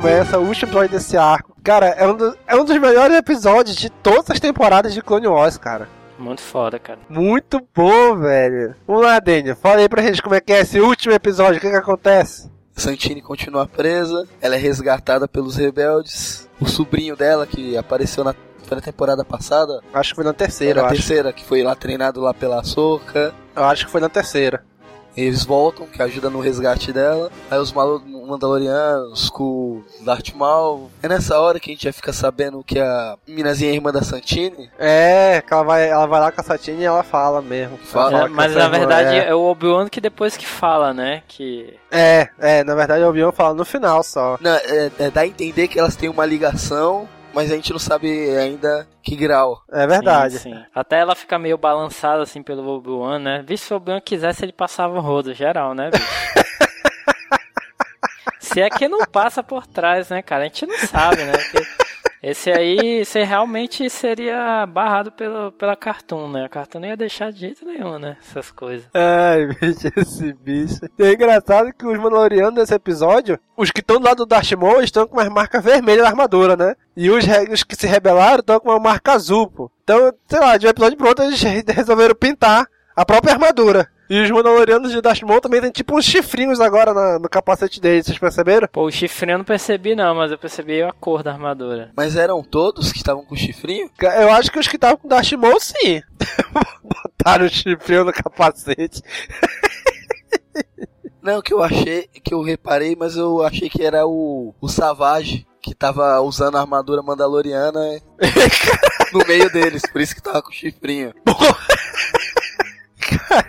Começa 0.00 0.38
o 0.38 0.42
último 0.46 0.68
episódio 0.70 0.90
desse 0.90 1.16
arco. 1.16 1.56
Cara, 1.62 1.86
é 1.88 2.06
um, 2.06 2.14
do- 2.16 2.36
é 2.46 2.56
um 2.56 2.64
dos 2.64 2.78
melhores 2.78 3.16
episódios 3.16 3.76
de 3.76 3.90
todas 3.90 4.30
as 4.30 4.40
temporadas 4.40 4.94
de 4.94 5.02
Clone 5.02 5.26
Wars, 5.26 5.58
cara. 5.58 5.88
Muito 6.18 6.40
foda, 6.40 6.78
cara. 6.78 6.98
Muito 7.08 7.60
bom, 7.74 8.16
velho. 8.16 8.74
Vamos 8.86 9.02
lá, 9.02 9.18
Daniel. 9.18 9.56
Fala 9.56 9.80
aí 9.80 9.88
pra 9.88 10.02
gente 10.02 10.22
como 10.22 10.34
é 10.34 10.40
que 10.40 10.52
é 10.52 10.60
esse 10.60 10.80
último 10.80 11.12
episódio. 11.14 11.58
O 11.58 11.60
que 11.60 11.68
que 11.70 11.76
acontece? 11.76 12.50
Santini 12.76 13.20
continua 13.20 13.66
presa, 13.66 14.24
ela 14.40 14.54
é 14.54 14.58
resgatada 14.58 15.26
pelos 15.26 15.56
rebeldes. 15.56 16.48
O 16.60 16.66
sobrinho 16.66 17.16
dela, 17.16 17.46
que 17.46 17.76
apareceu 17.76 18.22
na, 18.22 18.34
foi 18.64 18.76
na 18.76 18.80
temporada 18.82 19.24
passada, 19.24 19.80
Acho 19.92 20.10
que 20.10 20.16
foi 20.16 20.24
na 20.24 20.32
terceira, 20.32 20.80
na 20.82 20.86
acho. 20.88 20.96
terceira, 20.96 21.32
que 21.32 21.44
foi 21.44 21.62
lá 21.62 21.74
treinado 21.74 22.20
lá 22.20 22.32
pela 22.32 22.62
Soca. 22.62 23.34
Eu 23.54 23.64
acho 23.64 23.86
que 23.86 23.92
foi 23.92 24.00
na 24.00 24.08
terceira. 24.08 24.64
Eles 25.18 25.44
voltam, 25.44 25.86
que 25.86 26.00
ajuda 26.00 26.30
no 26.30 26.38
resgate 26.40 26.92
dela. 26.92 27.30
Aí 27.50 27.58
os 27.58 27.72
Mandalorianos 27.72 29.28
com 29.30 29.42
o 29.42 29.84
Darth 30.04 30.32
Maul. 30.34 30.90
É 31.02 31.08
nessa 31.08 31.40
hora 31.40 31.58
que 31.58 31.70
a 31.70 31.74
gente 31.74 31.84
já 31.84 31.92
fica 31.92 32.12
sabendo 32.12 32.62
que 32.62 32.78
a 32.78 33.16
minazinha 33.26 33.72
é 33.72 33.74
irmã 33.74 33.90
da 33.90 34.02
Santini. 34.02 34.70
É, 34.78 35.42
que 35.44 35.52
ela 35.52 35.64
vai, 35.64 35.88
ela 35.88 36.06
vai 36.06 36.20
lá 36.20 36.30
com 36.30 36.40
a 36.40 36.44
Satine 36.44 36.82
e 36.82 36.84
ela 36.84 37.02
fala 37.02 37.42
mesmo. 37.42 37.78
Fala. 37.78 38.26
É, 38.26 38.28
mas 38.28 38.54
na 38.54 38.68
verdade 38.68 39.16
é... 39.16 39.28
é 39.28 39.34
o 39.34 39.40
Obi-Wan 39.40 39.88
que 39.88 40.00
depois 40.00 40.36
que 40.36 40.46
fala, 40.46 40.94
né? 40.94 41.22
Que. 41.26 41.74
É, 41.90 42.28
é, 42.38 42.62
na 42.62 42.76
verdade 42.76 43.02
o 43.02 43.08
Obi-Wan 43.08 43.32
fala 43.32 43.54
no 43.54 43.64
final 43.64 44.04
só. 44.04 44.38
Não, 44.40 44.54
é, 44.54 44.90
é, 44.98 45.10
dá 45.10 45.22
a 45.22 45.26
entender 45.26 45.66
que 45.66 45.80
elas 45.80 45.96
têm 45.96 46.08
uma 46.08 46.26
ligação, 46.26 47.08
mas 47.38 47.52
a 47.52 47.54
gente 47.54 47.70
não 47.70 47.78
sabe 47.78 48.36
ainda 48.36 48.88
que 49.00 49.14
grau. 49.14 49.62
É 49.70 49.86
verdade. 49.86 50.40
Sim, 50.40 50.54
sim. 50.54 50.64
Até 50.74 50.98
ela 50.98 51.14
fica 51.14 51.38
meio 51.38 51.56
balançada 51.56 52.20
assim 52.20 52.42
pelo 52.42 52.68
Obi-Wan, 52.68 53.20
né? 53.20 53.44
Visto 53.46 53.66
se 53.66 53.72
o 53.72 53.76
Obi-Wan 53.76 54.00
quisesse, 54.00 54.44
ele 54.44 54.52
passava 54.52 54.98
o 54.98 55.00
rodo 55.00 55.32
geral, 55.32 55.72
né, 55.72 55.88
bicho? 55.88 56.04
Se 58.40 58.60
é 58.60 58.68
que 58.68 58.88
não 58.88 59.06
passa 59.06 59.40
por 59.40 59.68
trás, 59.68 60.08
né, 60.08 60.20
cara? 60.20 60.42
A 60.42 60.46
gente 60.46 60.66
não 60.66 60.76
sabe, 60.78 61.22
né? 61.22 61.32
Que 61.52 61.58
esse 62.22 62.50
aí, 62.50 63.00
esse 63.00 63.22
realmente 63.22 63.88
seria 63.88 64.66
barrado 64.66 65.12
pelo, 65.12 65.52
pela 65.52 65.76
Cartoon, 65.76 66.28
né? 66.28 66.44
A 66.44 66.48
Cartoon 66.48 66.80
não 66.80 66.88
ia 66.88 66.96
deixar 66.96 67.30
de 67.30 67.40
jeito 67.40 67.64
nenhum, 67.64 67.98
né? 67.98 68.16
Essas 68.20 68.50
coisas. 68.50 68.88
Ai, 68.92 69.46
bicho, 69.54 69.88
esse 69.96 70.32
bicho. 70.32 70.80
E 70.98 71.02
é 71.02 71.12
engraçado 71.12 71.72
que 71.72 71.86
os 71.86 71.98
Mandalorianos 71.98 72.54
desse 72.54 72.74
episódio, 72.74 73.38
os 73.56 73.70
que 73.70 73.80
estão 73.80 74.00
do 74.00 74.06
lado 74.06 74.18
do 74.18 74.26
Darth 74.26 74.52
Maul 74.52 74.82
estão 74.82 75.06
com 75.06 75.16
umas 75.16 75.28
marcas 75.28 75.62
vermelhas 75.62 76.02
na 76.02 76.10
armadura, 76.10 76.56
né? 76.56 76.74
E 76.96 77.08
os, 77.10 77.24
os 77.52 77.62
que 77.62 77.76
se 77.76 77.86
rebelaram 77.86 78.40
estão 78.40 78.58
com 78.58 78.70
uma 78.70 78.80
marca 78.80 79.12
azul, 79.12 79.48
pô. 79.48 79.70
Então, 79.84 80.12
sei 80.26 80.40
lá, 80.40 80.56
de 80.56 80.66
um 80.66 80.70
episódio 80.70 80.98
pro 80.98 81.08
outro 81.08 81.24
eles 81.24 81.40
resolveram 81.40 82.14
pintar 82.14 82.66
a 82.96 83.04
própria 83.04 83.34
armadura. 83.34 83.88
E 84.10 84.22
os 84.22 84.30
Mandalorianos 84.30 84.90
de 84.90 85.00
Darth 85.02 85.20
Maul 85.22 85.40
também 85.40 85.60
tem 85.60 85.70
tipo 85.70 85.96
uns 85.96 86.04
chifrinhos 86.06 86.60
agora 86.60 86.94
na- 86.94 87.18
no 87.18 87.28
capacete 87.28 87.78
deles, 87.80 88.06
vocês 88.06 88.18
perceberam? 88.18 88.66
Pô, 88.72 88.84
o 88.86 88.90
chifrinho 88.90 89.34
eu 89.34 89.38
não 89.38 89.44
percebi 89.44 89.94
não, 89.94 90.14
mas 90.14 90.30
eu 90.32 90.38
percebi 90.38 90.82
a 90.82 90.92
cor 90.92 91.22
da 91.22 91.30
armadura. 91.32 91.90
Mas 91.96 92.16
eram 92.16 92.42
todos 92.42 92.90
que 92.90 92.98
estavam 92.98 93.22
com 93.24 93.36
chifrinho? 93.36 93.90
Eu 94.00 94.32
acho 94.32 94.50
que 94.50 94.58
os 94.58 94.66
que 94.66 94.76
estavam 94.76 94.96
com 94.96 95.08
Darth 95.08 95.32
Maul, 95.32 95.60
sim. 95.60 96.02
Botaram 96.82 97.44
o 97.44 97.48
chifrinho 97.50 98.04
no 98.04 98.12
capacete. 98.12 99.02
Não, 101.22 101.42
que 101.42 101.52
eu 101.52 101.62
achei, 101.62 102.08
que 102.24 102.32
eu 102.32 102.40
reparei, 102.42 102.96
mas 102.98 103.14
eu 103.16 103.42
achei 103.44 103.68
que 103.68 103.82
era 103.84 104.06
o, 104.06 104.54
o 104.60 104.68
Savage, 104.68 105.46
que 105.60 105.74
tava 105.74 106.18
usando 106.22 106.56
a 106.56 106.60
armadura 106.60 107.02
mandaloriana 107.02 107.80
no 109.12 109.18
meio 109.26 109.50
deles, 109.52 109.82
por 109.92 110.00
isso 110.00 110.14
que 110.14 110.22
tava 110.22 110.40
com 110.40 110.50
chifrinho. 110.50 111.12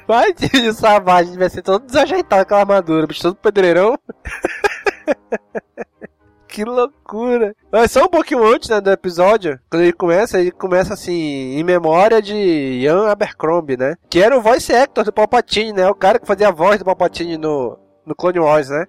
Vai 0.07 0.33
de 0.33 0.73
Savage, 0.73 1.37
vai 1.37 1.49
ser 1.49 1.61
todo 1.61 1.85
desajeitado 1.85 2.41
aquela 2.41 2.61
armadura, 2.61 3.07
bicho, 3.07 3.21
todo 3.21 3.35
pedreirão. 3.35 3.97
que 6.47 6.65
loucura. 6.65 7.55
Mas 7.71 7.91
só 7.91 8.05
um 8.05 8.09
pouquinho 8.09 8.43
antes, 8.43 8.69
né, 8.69 8.81
do 8.81 8.91
episódio, 8.91 9.59
quando 9.69 9.83
ele 9.83 9.93
começa, 9.93 10.39
ele 10.39 10.51
começa 10.51 10.93
assim, 10.93 11.57
em 11.57 11.63
memória 11.63 12.21
de 12.21 12.33
Ian 12.33 13.07
Abercrombie, 13.07 13.77
né? 13.77 13.95
Que 14.09 14.21
era 14.21 14.37
o 14.37 14.41
voice 14.41 14.73
actor 14.73 15.05
do 15.05 15.13
Palpatine, 15.13 15.73
né? 15.73 15.87
O 15.87 15.95
cara 15.95 16.19
que 16.19 16.27
fazia 16.27 16.49
a 16.49 16.51
voz 16.51 16.79
do 16.79 16.85
Palpatine 16.85 17.37
no, 17.37 17.77
no 18.05 18.15
Clone 18.15 18.39
Wars, 18.39 18.69
né? 18.69 18.85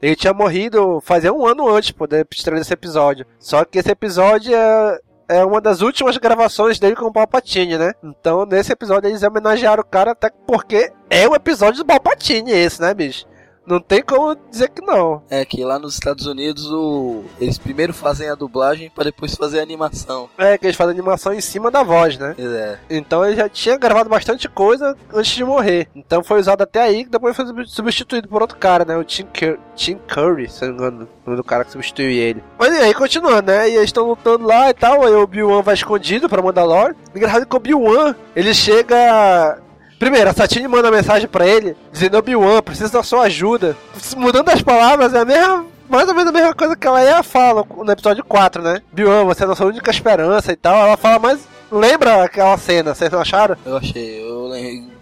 Ele 0.00 0.16
tinha 0.16 0.32
morrido 0.32 1.00
fazia 1.00 1.32
um 1.32 1.46
ano 1.46 1.68
antes, 1.68 1.92
pô, 1.92 2.06
da 2.06 2.24
estreia 2.32 2.58
desse 2.58 2.72
episódio. 2.72 3.26
Só 3.38 3.64
que 3.64 3.78
esse 3.78 3.90
episódio 3.90 4.54
é, 4.54 4.98
é 5.28 5.44
uma 5.44 5.60
das 5.60 5.80
últimas 5.80 6.16
gravações 6.16 6.78
dele 6.78 6.96
com 6.96 7.06
o 7.06 7.12
Palpatine, 7.12 7.78
né? 7.78 7.92
Então, 8.02 8.44
nesse 8.44 8.72
episódio, 8.72 9.08
eles 9.08 9.22
homenagearam 9.22 9.82
o 9.82 9.86
cara 9.86 10.12
até 10.12 10.30
porque 10.46 10.92
é 11.08 11.28
um 11.28 11.34
episódio 11.34 11.78
do 11.78 11.86
Palpatine 11.86 12.50
esse, 12.50 12.80
né, 12.80 12.92
bicho? 12.94 13.26
Não 13.66 13.80
tem 13.80 14.02
como 14.02 14.36
dizer 14.50 14.68
que 14.70 14.84
não. 14.84 15.22
É 15.30 15.44
que 15.44 15.64
lá 15.64 15.78
nos 15.78 15.94
Estados 15.94 16.26
Unidos 16.26 16.66
o, 16.70 17.22
eles 17.40 17.58
primeiro 17.58 17.94
fazem 17.94 18.28
a 18.28 18.34
dublagem 18.34 18.90
para 18.90 19.04
depois 19.04 19.34
fazer 19.34 19.60
a 19.60 19.62
animação. 19.62 20.28
É, 20.36 20.58
que 20.58 20.66
eles 20.66 20.76
fazem 20.76 20.92
animação 20.92 21.32
em 21.32 21.40
cima 21.40 21.70
da 21.70 21.82
voz, 21.82 22.18
né? 22.18 22.34
É. 22.38 22.78
Então 22.90 23.24
ele 23.24 23.36
já 23.36 23.48
tinha 23.48 23.76
gravado 23.76 24.10
bastante 24.10 24.48
coisa 24.48 24.96
antes 25.14 25.32
de 25.32 25.44
morrer. 25.44 25.88
Então 25.94 26.24
foi 26.24 26.40
usado 26.40 26.62
até 26.62 26.82
aí, 26.82 27.04
que 27.04 27.10
depois 27.10 27.36
foi 27.36 27.46
substituído 27.66 28.28
por 28.28 28.42
outro 28.42 28.56
cara, 28.58 28.84
né? 28.84 28.96
O 28.96 29.04
Tim, 29.04 29.24
Cur 29.26 29.58
Tim 29.76 29.98
Curry, 30.08 30.48
se 30.48 30.62
não 30.62 30.72
me 30.72 30.74
engano, 30.74 31.08
o 31.24 31.30
nome 31.30 31.36
do 31.36 31.44
cara 31.44 31.64
que 31.64 31.70
substituiu 31.70 32.10
ele. 32.10 32.42
Mas 32.58 32.74
e 32.74 32.78
aí, 32.78 32.94
continuando, 32.94 33.52
né? 33.52 33.68
E 33.70 33.76
eles 33.76 33.84
estão 33.84 34.06
lutando 34.06 34.46
lá 34.46 34.70
e 34.70 34.74
tal, 34.74 35.04
aí 35.04 35.12
o 35.12 35.22
Obi-Wan 35.22 35.62
vai 35.62 35.74
escondido 35.74 36.28
pra 36.28 36.42
Mandalore. 36.42 36.96
Engraçado 37.14 37.46
que 37.46 37.54
o 37.54 37.58
Obi-Wan, 37.58 38.14
ele 38.34 38.52
chega... 38.52 39.58
Primeiro, 40.02 40.30
a 40.30 40.32
Satine 40.32 40.66
manda 40.66 40.90
mensagem 40.90 41.28
pra 41.28 41.46
ele, 41.46 41.76
dizendo, 41.92 42.18
Obi-Wan, 42.18 42.60
preciso 42.60 42.92
da 42.92 43.04
sua 43.04 43.22
ajuda. 43.22 43.76
Mudando 44.16 44.48
as 44.48 44.60
palavras, 44.60 45.14
é 45.14 45.20
a 45.20 45.24
mesma... 45.24 45.64
Mais 45.88 46.08
ou 46.08 46.14
menos 46.14 46.30
a 46.30 46.32
mesma 46.32 46.52
coisa 46.52 46.74
que 46.74 46.84
ela 46.84 47.04
ia 47.04 47.22
fala 47.22 47.64
no 47.72 47.92
episódio 47.92 48.24
4, 48.24 48.60
né? 48.62 48.82
Obi-Wan, 48.92 49.24
você 49.26 49.42
é 49.42 49.44
a 49.44 49.48
nossa 49.50 49.64
única 49.64 49.92
esperança 49.92 50.50
e 50.50 50.56
tal. 50.56 50.74
Ela 50.74 50.96
fala 50.96 51.20
mais... 51.20 51.46
Lembra 51.70 52.24
aquela 52.24 52.58
cena, 52.58 52.92
vocês 52.92 53.12
não 53.12 53.20
acharam? 53.20 53.56
Eu 53.64 53.76
achei, 53.76 54.20
eu 54.20 54.50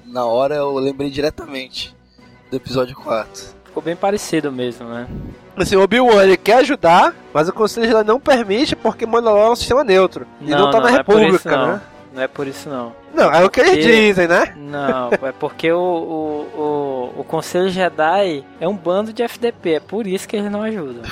na 0.05 0.27
hora 0.27 0.57
eu 0.57 0.75
lembrei 0.75 1.09
diretamente 1.09 1.97
do 2.51 2.59
episódio 2.59 2.95
4. 2.95 3.55
Ficou 3.65 3.83
bem 3.83 3.97
parecido 3.97 4.53
mesmo, 4.53 4.87
né? 4.87 5.09
Assim, 5.57 5.77
o 5.77 5.83
Obi-Wan 5.83 6.23
ele 6.25 6.37
quer 6.37 6.59
ajudar, 6.59 7.15
mas 7.33 7.49
o 7.49 7.55
Conselho 7.55 8.05
não 8.05 8.21
permite 8.21 8.77
porque 8.77 9.07
Mandalore 9.07 9.49
é 9.49 9.51
um 9.53 9.57
sistema 9.57 9.83
neutro. 9.83 10.27
E 10.43 10.51
não, 10.51 10.71
tá 10.71 10.79
na 10.79 10.91
é 10.91 10.93
República, 10.93 11.37
isso, 11.37 11.49
não. 11.49 11.67
né? 11.69 11.81
Não 12.13 12.23
é 12.23 12.29
por 12.29 12.47
isso 12.47 12.69
não. 12.69 12.95
Não, 13.15 13.33
é 13.33 13.45
o 13.45 13.51
que 13.51 13.61
eles 13.61 13.85
dizem, 13.85 14.27
né? 14.27 14.55
Não, 14.57 15.11
é 15.27 15.33
porque 15.33 15.71
o, 15.71 15.79
o, 15.79 16.61
o, 16.61 17.21
o 17.21 17.25
Conselho 17.25 17.71
Jedi 17.71 18.45
é 18.61 18.69
um 18.69 18.77
bando 18.77 19.13
de 19.13 19.23
FDP, 19.23 19.75
é 19.75 19.81
por 19.81 20.07
isso 20.07 20.29
que 20.29 20.37
eles 20.37 20.51
não 20.51 20.63
ajudam. 20.63 21.03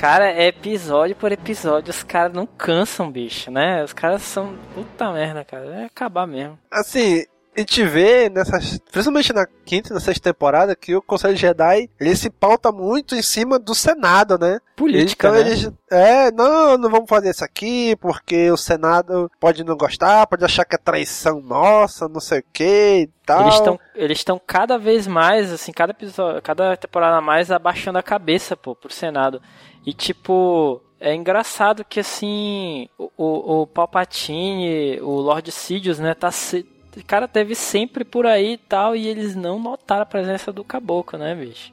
Cara, 0.00 0.30
é 0.30 0.46
episódio 0.46 1.14
por 1.14 1.30
episódio, 1.30 1.90
os 1.90 2.02
caras 2.02 2.32
não 2.32 2.46
cansam, 2.46 3.10
bicho, 3.10 3.50
né? 3.50 3.84
Os 3.84 3.92
caras 3.92 4.22
são. 4.22 4.54
Puta 4.74 5.12
merda, 5.12 5.44
cara. 5.44 5.66
É 5.82 5.84
acabar 5.84 6.26
mesmo. 6.26 6.58
Assim, 6.70 7.26
a 7.56 7.60
gente 7.60 7.84
vê 7.84 8.28
nessas. 8.28 8.78
Principalmente 8.90 9.32
na 9.32 9.46
quinta 9.64 9.90
e 9.90 9.92
na 9.92 10.00
sexta 10.00 10.32
temporada 10.32 10.76
que 10.76 10.94
o 10.94 11.02
Conselho 11.02 11.36
Jedi 11.36 11.90
ele 11.98 12.16
se 12.16 12.30
pauta 12.30 12.70
muito 12.70 13.14
em 13.14 13.22
cima 13.22 13.58
do 13.58 13.74
Senado, 13.74 14.38
né? 14.38 14.60
Política, 14.76 15.28
então 15.28 15.40
né? 15.40 15.46
eles. 15.46 15.70
É, 15.90 16.30
não, 16.30 16.78
não 16.78 16.88
vamos 16.88 17.08
fazer 17.08 17.30
isso 17.30 17.44
aqui, 17.44 17.96
porque 17.96 18.50
o 18.50 18.56
Senado 18.56 19.30
pode 19.40 19.64
não 19.64 19.76
gostar, 19.76 20.26
pode 20.26 20.44
achar 20.44 20.64
que 20.64 20.76
é 20.76 20.78
traição 20.78 21.40
nossa, 21.40 22.08
não 22.08 22.20
sei 22.20 22.38
o 22.38 22.44
que 22.52 23.00
e 23.02 23.10
tal. 23.26 23.42
Eles 23.42 23.54
estão 23.54 23.80
eles 23.94 24.18
estão 24.18 24.40
cada 24.44 24.78
vez 24.78 25.06
mais, 25.06 25.52
assim, 25.52 25.72
cada 25.72 25.90
episódio, 25.90 26.40
cada 26.42 26.76
temporada 26.76 27.20
mais 27.20 27.50
abaixando 27.50 27.98
a 27.98 28.02
cabeça, 28.02 28.56
pô, 28.56 28.74
pro 28.74 28.92
Senado. 28.92 29.42
E 29.84 29.92
tipo, 29.92 30.80
é 31.00 31.14
engraçado 31.14 31.84
que 31.84 31.98
assim, 31.98 32.88
o, 32.98 33.10
o, 33.16 33.62
o 33.62 33.66
Palpatine, 33.66 35.00
o 35.00 35.12
Lord 35.12 35.50
Sidious, 35.50 35.98
né, 35.98 36.14
tá 36.14 36.30
se... 36.30 36.66
o 36.96 37.04
cara 37.04 37.28
teve 37.28 37.54
sempre 37.54 38.04
por 38.04 38.26
aí 38.26 38.54
e 38.54 38.58
tal, 38.58 38.96
e 38.96 39.06
eles 39.06 39.34
não 39.36 39.58
notaram 39.60 40.02
a 40.02 40.06
presença 40.06 40.52
do 40.52 40.64
caboclo, 40.64 41.18
né, 41.18 41.34
bicho? 41.34 41.72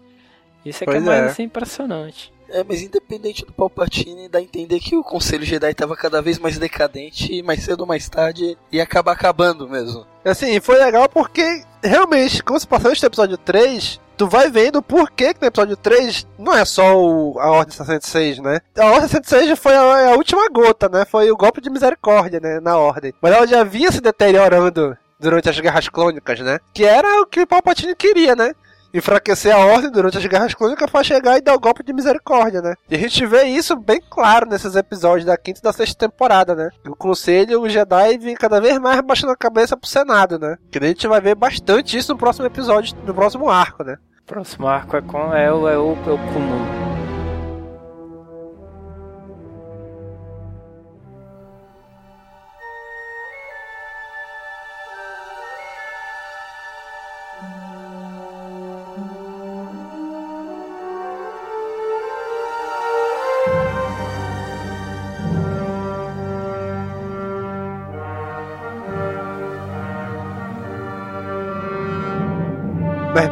Isso 0.65 0.83
é 0.83 0.85
que 0.85 0.91
é 0.91 0.93
Pois 0.95 1.05
mais 1.05 1.23
é. 1.23 1.25
assim, 1.27 1.43
impressionante. 1.43 2.33
É, 2.49 2.63
mas 2.63 2.81
independente 2.81 3.45
do 3.45 3.51
Palpatine, 3.51 4.29
dá 4.29 4.39
a 4.39 4.41
entender 4.41 4.79
que 4.79 4.95
o 4.95 5.03
Conselho 5.03 5.43
Jedi 5.43 5.73
tava 5.73 5.97
cada 5.97 6.21
vez 6.21 6.39
mais 6.39 6.57
decadente 6.57 7.33
e 7.33 7.43
mais 7.43 7.61
cedo 7.63 7.81
ou 7.81 7.85
mais 7.87 8.07
tarde 8.07 8.57
ia 8.71 8.83
acabar 8.83 9.11
acabando 9.11 9.67
mesmo. 9.67 10.05
Assim, 10.23 10.57
foi 10.61 10.77
legal 10.77 11.09
porque 11.09 11.61
realmente, 11.83 12.41
como 12.41 12.57
se 12.57 12.65
passou 12.65 12.91
este 12.93 13.05
episódio 13.05 13.37
3, 13.37 13.99
tu 14.15 14.27
vai 14.29 14.49
vendo 14.49 14.81
por 14.81 15.11
que 15.11 15.33
que 15.33 15.41
no 15.41 15.47
episódio 15.47 15.75
3 15.75 16.25
não 16.39 16.53
é 16.55 16.63
só 16.63 16.97
o- 16.97 17.37
a 17.37 17.51
Ordem 17.51 17.75
66, 17.75 18.39
né? 18.39 18.61
A 18.77 18.85
Ordem 18.91 19.09
66 19.09 19.59
foi 19.59 19.73
a, 19.75 20.11
a 20.11 20.15
última 20.15 20.47
gota, 20.47 20.87
né? 20.87 21.03
Foi 21.03 21.29
o 21.29 21.35
golpe 21.35 21.59
de 21.59 21.69
misericórdia, 21.69 22.39
né? 22.39 22.61
Na 22.61 22.77
Ordem. 22.77 23.13
Mas 23.21 23.33
ela 23.33 23.45
já 23.45 23.61
vinha 23.65 23.91
se 23.91 23.99
deteriorando 23.99 24.97
durante 25.19 25.49
as 25.49 25.59
Guerras 25.59 25.89
Clônicas, 25.89 26.39
né? 26.39 26.59
Que 26.73 26.85
era 26.85 27.21
o 27.21 27.25
que 27.25 27.41
o 27.41 27.47
Palpatine 27.47 27.95
queria, 27.95 28.35
né? 28.35 28.53
Enfraquecer 28.93 29.53
a 29.53 29.65
ordem 29.65 29.91
durante 29.91 30.17
as 30.17 30.25
guerras 30.25 30.53
clônicas 30.53 30.89
pra 30.89 31.03
chegar 31.03 31.37
e 31.37 31.41
dar 31.41 31.53
o 31.53 31.59
golpe 31.59 31.83
de 31.83 31.93
misericórdia, 31.93 32.61
né? 32.61 32.73
E 32.89 32.95
a 32.95 32.97
gente 32.97 33.25
vê 33.25 33.43
isso 33.43 33.75
bem 33.75 34.01
claro 34.09 34.49
nesses 34.49 34.75
episódios 34.75 35.25
da 35.25 35.37
quinta 35.37 35.59
e 35.59 35.63
da 35.63 35.73
sexta 35.73 36.07
temporada, 36.07 36.55
né? 36.55 36.69
O 36.87 36.95
conselho, 36.95 37.61
o 37.61 37.69
Jedi 37.69 38.17
vem 38.17 38.33
cada 38.33 38.61
vez 38.61 38.79
mais 38.79 39.01
baixando 39.01 39.33
a 39.33 39.37
cabeça 39.37 39.75
pro 39.75 39.89
Senado, 39.89 40.39
né? 40.39 40.55
Que 40.71 40.79
a 40.79 40.87
gente 40.87 41.07
vai 41.07 41.19
ver 41.19 41.35
bastante 41.35 41.97
isso 41.97 42.13
no 42.13 42.17
próximo 42.17 42.45
episódio, 42.45 42.95
no 43.05 43.13
próximo 43.13 43.49
arco, 43.49 43.83
né? 43.83 43.97
Próximo 44.25 44.67
arco 44.67 44.95
é, 44.95 45.01
com, 45.01 45.33
é, 45.33 45.51
o, 45.51 45.67
é, 45.67 45.77
o, 45.77 45.91
é 45.91 46.11
o. 46.13 46.86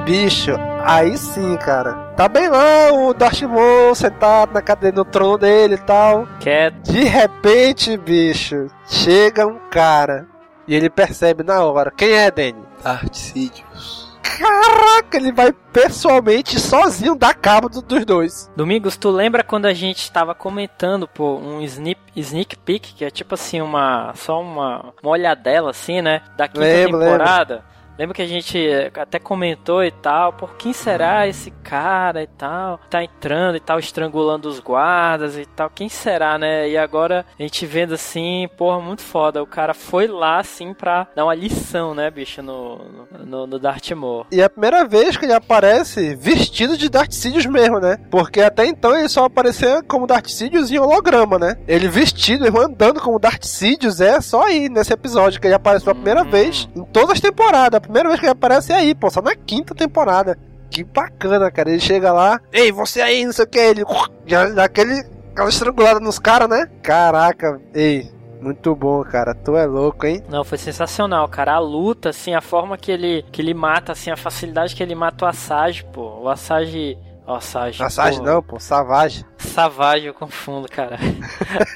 bicho, 0.06 0.52
aí 0.84 1.18
sim, 1.18 1.58
cara. 1.58 1.94
Tá 2.16 2.28
bem 2.30 2.48
lá 2.48 2.92
o 2.94 3.14
Darth 3.14 3.42
Maul 3.42 3.94
sentado 3.96 4.54
na 4.54 4.62
cadeira, 4.62 4.96
no 4.96 5.04
trono 5.06 5.38
dele 5.38 5.76
e 5.76 5.80
tal. 5.80 6.28
Quieto. 6.40 6.76
De 6.92 7.04
repente, 7.04 7.98
bicho, 7.98 8.68
chega 8.88 9.46
um 9.46 9.60
cara 9.70 10.28
e 10.68 10.76
ele 10.76 10.90
percebe 10.90 11.44
na 11.44 11.64
hora. 11.64 11.92
Quem 11.92 12.12
é, 12.14 12.32
Danny? 12.32 12.56
Darth 12.84 13.14
Sidious. 13.14 14.06
Caraca, 14.38 15.16
ele 15.18 15.32
vai 15.32 15.54
pessoalmente 15.72 16.60
sozinho 16.60 17.16
dar 17.16 17.34
cabo 17.36 17.70
do- 17.70 17.82
dos 17.82 18.04
dois. 18.06 18.52
Domingos, 18.56 18.98
tu 18.98 19.10
lembra 19.10 19.44
quando 19.44 19.66
a 19.66 19.74
gente 19.74 20.12
tava 20.12 20.36
comentando, 20.36 21.08
pô, 21.08 21.38
um 21.38 21.62
sneak, 21.62 22.00
sneak 22.18 22.58
peek, 22.58 22.94
que 22.96 23.06
é 23.06 23.10
tipo 23.10 23.36
assim, 23.36 23.62
uma. 23.62 24.12
só 24.16 24.42
uma, 24.42 24.94
uma 25.02 25.12
olhadela, 25.12 25.70
assim, 25.70 26.02
né? 26.02 26.22
Da 26.36 26.48
quinta 26.50 26.60
Lembro, 26.60 27.00
temporada. 27.00 27.54
Lembra 27.56 27.75
que 28.14 28.22
a 28.22 28.28
gente 28.28 28.58
eh, 28.58 28.92
até 28.96 29.20
comentou 29.20 29.84
e 29.84 29.92
tal, 29.92 30.34
por 30.34 30.56
quem 30.56 30.74
será 30.74 31.28
esse 31.28 31.52
cara 31.64 32.22
e 32.24 32.28
tal? 32.28 32.80
Tá 32.90 33.04
entrando 33.04 33.56
e 33.56 33.60
tal, 33.60 33.80
estrangulando 33.80 34.50
os 34.50 34.60
guardas 34.60 35.38
e 35.38 35.46
tal. 35.46 35.70
Quem 35.70 35.88
será, 35.90 36.38
né? 36.38 36.70
E 36.70 36.78
agora 36.78 37.26
a 37.38 37.42
gente 37.42 37.66
vendo 37.66 37.94
assim, 37.94 38.48
porra, 38.58 38.80
muito 38.80 39.02
foda. 39.02 39.42
O 39.42 39.48
cara 39.48 39.74
foi 39.74 40.08
lá, 40.08 40.40
assim, 40.40 40.74
pra 40.74 41.08
dar 41.16 41.24
uma 41.26 41.36
lição, 41.36 41.94
né, 41.96 42.10
bicho, 42.12 42.42
no, 42.42 42.80
no, 43.26 43.48
no 43.48 43.60
Darth 43.60 43.92
Maul. 43.92 44.26
E 44.32 44.42
é 44.42 44.46
a 44.46 44.50
primeira 44.50 44.86
vez 44.88 45.16
que 45.18 45.26
ele 45.26 45.34
aparece 45.34 46.16
vestido 46.16 46.78
de 46.78 46.90
Darth 46.90 47.12
Sidious 47.12 47.46
mesmo, 47.46 47.80
né? 47.80 47.98
Porque 48.12 48.42
até 48.42 48.66
então 48.66 48.98
ele 48.98 49.10
só 49.10 49.26
aparecia 49.26 49.82
como 49.84 50.08
Darth 50.08 50.28
Sidious 50.28 50.72
em 50.72 50.78
holograma, 50.80 51.40
né? 51.40 51.56
Ele 51.68 51.88
vestido, 51.88 52.46
ele 52.46 52.58
andando 52.58 53.00
como 53.00 53.20
Darth 53.20 53.44
Sidious 53.44 54.02
é 54.02 54.20
só 54.22 54.44
aí, 54.44 54.70
nesse 54.70 54.94
episódio, 54.94 55.40
que 55.40 55.48
ele 55.48 55.54
aparece 55.56 55.84
pela 55.86 55.96
primeira 55.96 56.24
Hum. 56.24 56.30
vez 56.30 56.68
em 56.76 56.84
todas 56.86 57.12
as 57.12 57.20
temporadas. 57.20 57.82
Primeira 57.86 58.10
vez 58.10 58.20
que 58.20 58.26
ele 58.26 58.32
aparece 58.32 58.74
é 58.74 58.76
aí, 58.76 58.96
pô, 58.96 59.10
só 59.10 59.22
na 59.22 59.36
quinta 59.36 59.76
temporada. 59.76 60.38
Que 60.70 60.84
bacana, 60.84 61.52
cara. 61.52 61.70
Ele 61.70 61.80
chega 61.80 62.12
lá, 62.12 62.42
ei, 62.52 62.72
você 62.72 63.02
aí, 63.02 63.24
não 63.24 63.32
sei 63.32 63.46
o 63.46 63.48
que, 63.48 63.60
ele 63.60 63.84
já 64.26 64.46
dá 64.50 64.66
aquele, 64.66 65.06
aquela 65.32 65.50
estrangulada 65.50 66.00
nos 66.00 66.20
caras, 66.20 66.50
né? 66.50 66.68
Caraca, 66.82 67.62
ei, 67.74 68.12
muito 68.42 68.76
bom, 68.76 69.04
cara. 69.04 69.34
Tu 69.36 69.56
é 69.56 69.66
louco, 69.66 70.06
hein? 70.06 70.24
Não, 70.28 70.44
foi 70.44 70.58
sensacional, 70.58 71.28
cara. 71.28 71.54
A 71.54 71.60
luta, 71.60 72.10
assim, 72.10 72.34
a 72.34 72.42
forma 72.42 72.78
que 72.78 72.92
ele, 72.92 73.24
que 73.32 73.42
ele 73.42 73.54
mata, 73.54 73.92
assim, 73.92 74.10
a 74.10 74.18
facilidade 74.18 74.76
que 74.76 74.84
ele 74.84 74.96
mata 74.96 75.26
o 75.26 75.28
Asajj, 75.28 75.84
pô. 75.94 76.22
O 76.22 76.30
Asajj... 76.30 76.98
O 77.28 77.34
Asajj, 77.34 77.80
Massagem 77.80 78.20
pô. 78.20 78.26
não, 78.26 78.44
pô, 78.44 78.60
Savage. 78.60 79.26
Savage, 79.38 80.06
eu 80.06 80.14
confundo, 80.14 80.68
cara. 80.68 80.98